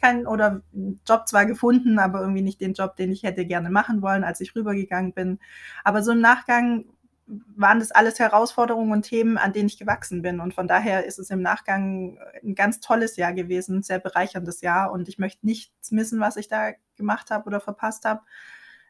[0.00, 0.62] Kein, oder
[1.06, 4.40] Job zwar gefunden, aber irgendwie nicht den Job, den ich hätte gerne machen wollen, als
[4.40, 5.38] ich rübergegangen bin.
[5.84, 6.84] Aber so im Nachgang
[7.26, 10.40] waren das alles Herausforderungen und Themen, an denen ich gewachsen bin.
[10.40, 14.60] Und von daher ist es im Nachgang ein ganz tolles Jahr gewesen, ein sehr bereicherndes
[14.60, 14.92] Jahr.
[14.92, 18.20] Und ich möchte nichts missen, was ich da gemacht habe oder verpasst habe.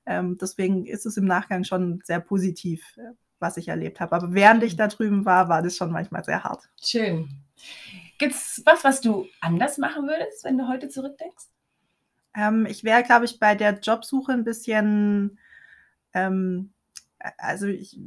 [0.07, 4.17] Ähm, deswegen ist es im Nachgang schon sehr positiv, äh, was ich erlebt habe.
[4.17, 6.69] Aber während ich da drüben war, war das schon manchmal sehr hart.
[6.83, 7.29] Schön.
[8.19, 11.47] Gibt es was, was du anders machen würdest, wenn du heute zurückdenkst?
[12.37, 15.39] Ähm, ich wäre, glaube ich, bei der Jobsuche ein bisschen
[16.13, 16.74] ähm,
[17.39, 17.99] also ich,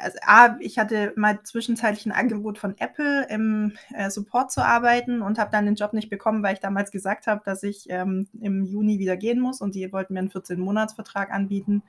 [0.00, 5.22] also A, ich hatte mal zwischenzeitlich ein Angebot von Apple im äh, Support zu arbeiten
[5.22, 8.28] und habe dann den Job nicht bekommen, weil ich damals gesagt habe, dass ich ähm,
[8.40, 11.82] im Juni wieder gehen muss und die wollten mir einen 14-Monats-Vertrag anbieten.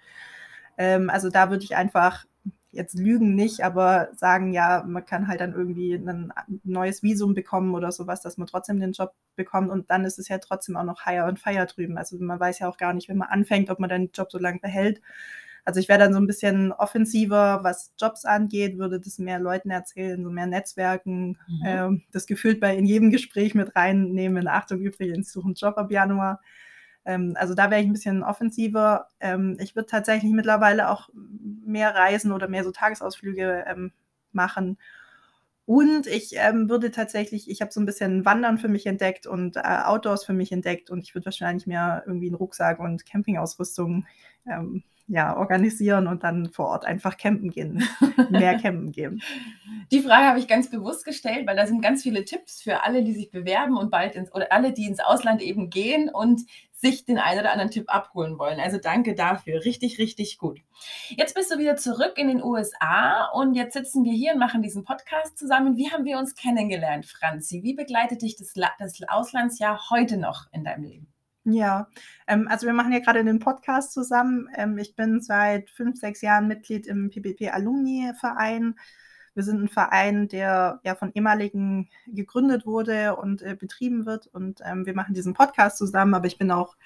[0.78, 2.26] Ähm, also da würde ich einfach
[2.72, 6.34] jetzt lügen nicht, aber sagen, ja, man kann halt dann irgendwie ein
[6.64, 10.28] neues Visum bekommen oder sowas, dass man trotzdem den Job bekommt und dann ist es
[10.28, 11.98] ja trotzdem auch noch higher und fire drüben.
[11.98, 14.38] Also man weiß ja auch gar nicht, wenn man anfängt, ob man den Job so
[14.38, 15.02] lange behält.
[15.66, 19.72] Also ich wäre dann so ein bisschen offensiver, was Jobs angeht, würde das mehr Leuten
[19.72, 21.62] erzählen, so mehr Netzwerken, mhm.
[21.66, 24.48] ähm, das gefühlt bei in jedem Gespräch mit reinnehmen.
[24.48, 26.40] Achtung, übrigens, suchen Job ab Januar.
[27.04, 29.08] Ähm, also da wäre ich ein bisschen offensiver.
[29.20, 33.92] Ähm, ich würde tatsächlich mittlerweile auch mehr reisen oder mehr so Tagesausflüge ähm,
[34.32, 34.78] machen.
[35.66, 39.58] Und ich ähm, würde tatsächlich, ich habe so ein bisschen Wandern für mich entdeckt und
[39.58, 44.06] äh, Outdoors für mich entdeckt und ich würde wahrscheinlich mehr irgendwie einen Rucksack und Campingausrüstung
[44.48, 47.88] ähm, ja, organisieren und dann vor Ort einfach campen gehen,
[48.30, 49.22] mehr campen gehen.
[49.92, 53.04] Die Frage habe ich ganz bewusst gestellt, weil da sind ganz viele Tipps für alle,
[53.04, 56.42] die sich bewerben und bald ins oder alle, die ins Ausland eben gehen und
[56.72, 58.60] sich den einen oder anderen Tipp abholen wollen.
[58.60, 59.64] Also danke dafür.
[59.64, 60.60] Richtig, richtig gut.
[61.10, 64.62] Jetzt bist du wieder zurück in den USA und jetzt sitzen wir hier und machen
[64.62, 65.78] diesen Podcast zusammen.
[65.78, 67.62] Wie haben wir uns kennengelernt, Franzi?
[67.64, 71.15] Wie begleitet dich das, das Auslandsjahr heute noch in deinem Leben?
[71.48, 71.90] Ja,
[72.28, 74.50] ähm, also wir machen ja gerade den Podcast zusammen.
[74.56, 78.76] Ähm, ich bin seit fünf, sechs Jahren Mitglied im PPP Alumni Verein.
[79.36, 84.26] Wir sind ein Verein, der ja von ehemaligen gegründet wurde und äh, betrieben wird.
[84.28, 86.78] Und ähm, wir machen diesen Podcast zusammen, aber ich bin auch,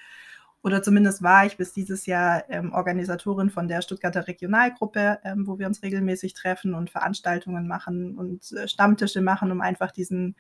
[0.62, 5.58] oder zumindest war ich bis dieses Jahr ähm, Organisatorin von der Stuttgarter Regionalgruppe, ähm, wo
[5.58, 10.36] wir uns regelmäßig treffen und Veranstaltungen machen und äh, Stammtische machen, um einfach diesen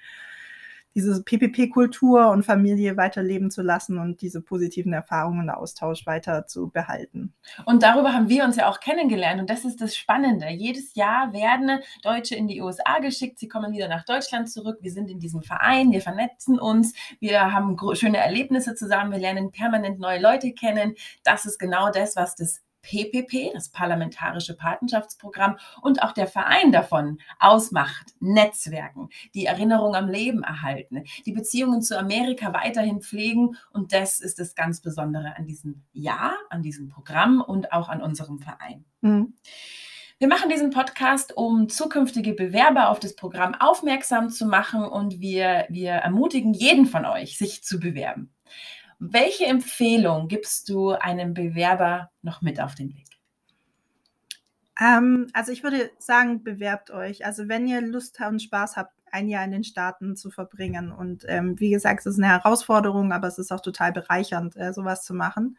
[0.95, 6.69] diese PPP-Kultur und Familie weiterleben zu lassen und diese positiven Erfahrungen und Austausch weiter zu
[6.69, 7.33] behalten.
[7.65, 10.49] Und darüber haben wir uns ja auch kennengelernt und das ist das Spannende.
[10.49, 14.79] Jedes Jahr werden Deutsche in die USA geschickt, sie kommen wieder nach Deutschland zurück.
[14.81, 19.51] Wir sind in diesem Verein, wir vernetzen uns, wir haben schöne Erlebnisse zusammen, wir lernen
[19.51, 20.95] permanent neue Leute kennen.
[21.23, 27.19] Das ist genau das, was das PPP, das Parlamentarische Patenschaftsprogramm und auch der Verein davon
[27.39, 34.19] ausmacht, Netzwerken, die Erinnerung am Leben erhalten, die Beziehungen zu Amerika weiterhin pflegen und das
[34.19, 38.85] ist das ganz Besondere an diesem Jahr, an diesem Programm und auch an unserem Verein.
[39.01, 39.33] Mhm.
[40.21, 45.65] Wir machen diesen Podcast, um zukünftige Bewerber auf das Programm aufmerksam zu machen und wir,
[45.69, 48.33] wir ermutigen jeden von euch, sich zu bewerben.
[48.99, 53.07] Welche Empfehlung gibst du einem Bewerber noch mit auf den Weg?
[54.79, 57.25] Ähm, also ich würde sagen, bewerbt euch.
[57.25, 60.91] Also wenn ihr Lust und Spaß habt, ein Jahr in den Staaten zu verbringen.
[60.91, 64.73] Und ähm, wie gesagt, es ist eine Herausforderung, aber es ist auch total bereichernd, äh,
[64.73, 65.57] sowas zu machen.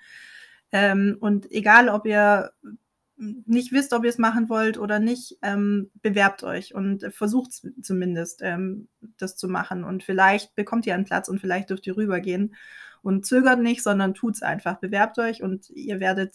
[0.72, 2.53] Ähm, und egal, ob ihr
[3.16, 7.51] nicht wisst, ob ihr es machen wollt oder nicht, ähm, bewerbt euch und versucht
[7.82, 8.88] zumindest ähm,
[9.18, 9.84] das zu machen.
[9.84, 12.55] Und vielleicht bekommt ihr einen Platz und vielleicht dürft ihr rübergehen.
[13.03, 14.78] Und zögert nicht, sondern tut es einfach.
[14.78, 16.34] Bewerbt euch und ihr werdet,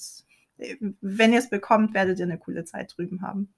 [1.01, 3.53] wenn ihr es bekommt, werdet ihr eine coole Zeit drüben haben.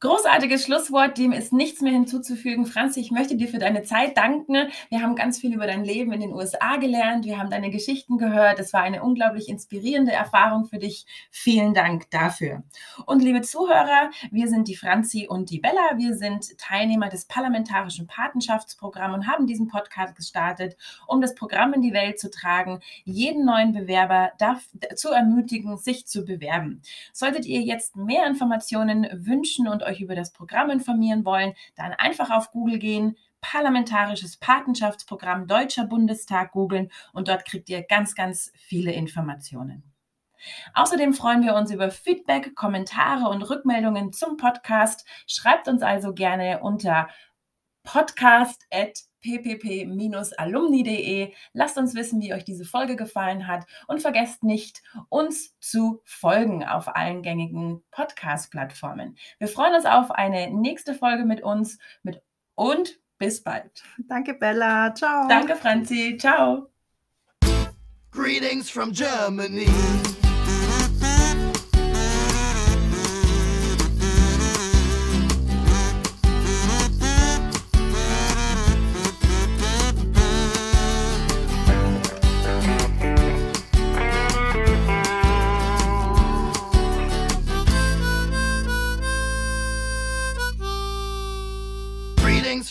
[0.00, 2.66] Großartiges Schlusswort, dem ist nichts mehr hinzuzufügen.
[2.66, 4.68] Franzi, ich möchte dir für deine Zeit danken.
[4.90, 7.24] Wir haben ganz viel über dein Leben in den USA gelernt.
[7.24, 8.60] Wir haben deine Geschichten gehört.
[8.60, 11.06] Es war eine unglaublich inspirierende Erfahrung für dich.
[11.30, 12.62] Vielen Dank dafür.
[13.06, 15.96] Und liebe Zuhörer, wir sind die Franzi und die Bella.
[15.96, 20.76] Wir sind Teilnehmer des Parlamentarischen Patenschaftsprogramms und haben diesen Podcast gestartet,
[21.06, 24.32] um das Programm in die Welt zu tragen, jeden neuen Bewerber
[24.94, 26.82] zu ermutigen, sich zu bewerben.
[27.14, 32.30] Solltet ihr jetzt mehr Informationen wünschen und euch über das Programm informieren wollen, dann einfach
[32.30, 38.92] auf Google gehen, Parlamentarisches Patenschaftsprogramm Deutscher Bundestag googeln und dort kriegt ihr ganz, ganz viele
[38.92, 39.84] Informationen.
[40.74, 45.06] Außerdem freuen wir uns über Feedback, Kommentare und Rückmeldungen zum Podcast.
[45.26, 47.08] Schreibt uns also gerne unter
[47.84, 51.32] podcast@ ppp-alumni.de.
[51.52, 56.64] Lasst uns wissen, wie euch diese Folge gefallen hat und vergesst nicht, uns zu folgen
[56.64, 59.16] auf allen gängigen Podcast-Plattformen.
[59.38, 62.22] Wir freuen uns auf eine nächste Folge mit uns mit
[62.54, 63.82] und bis bald.
[63.98, 64.94] Danke, Bella.
[64.94, 65.26] Ciao.
[65.28, 66.16] Danke, Franzi.
[66.18, 66.68] Ciao.
[68.12, 69.66] Greetings from Germany.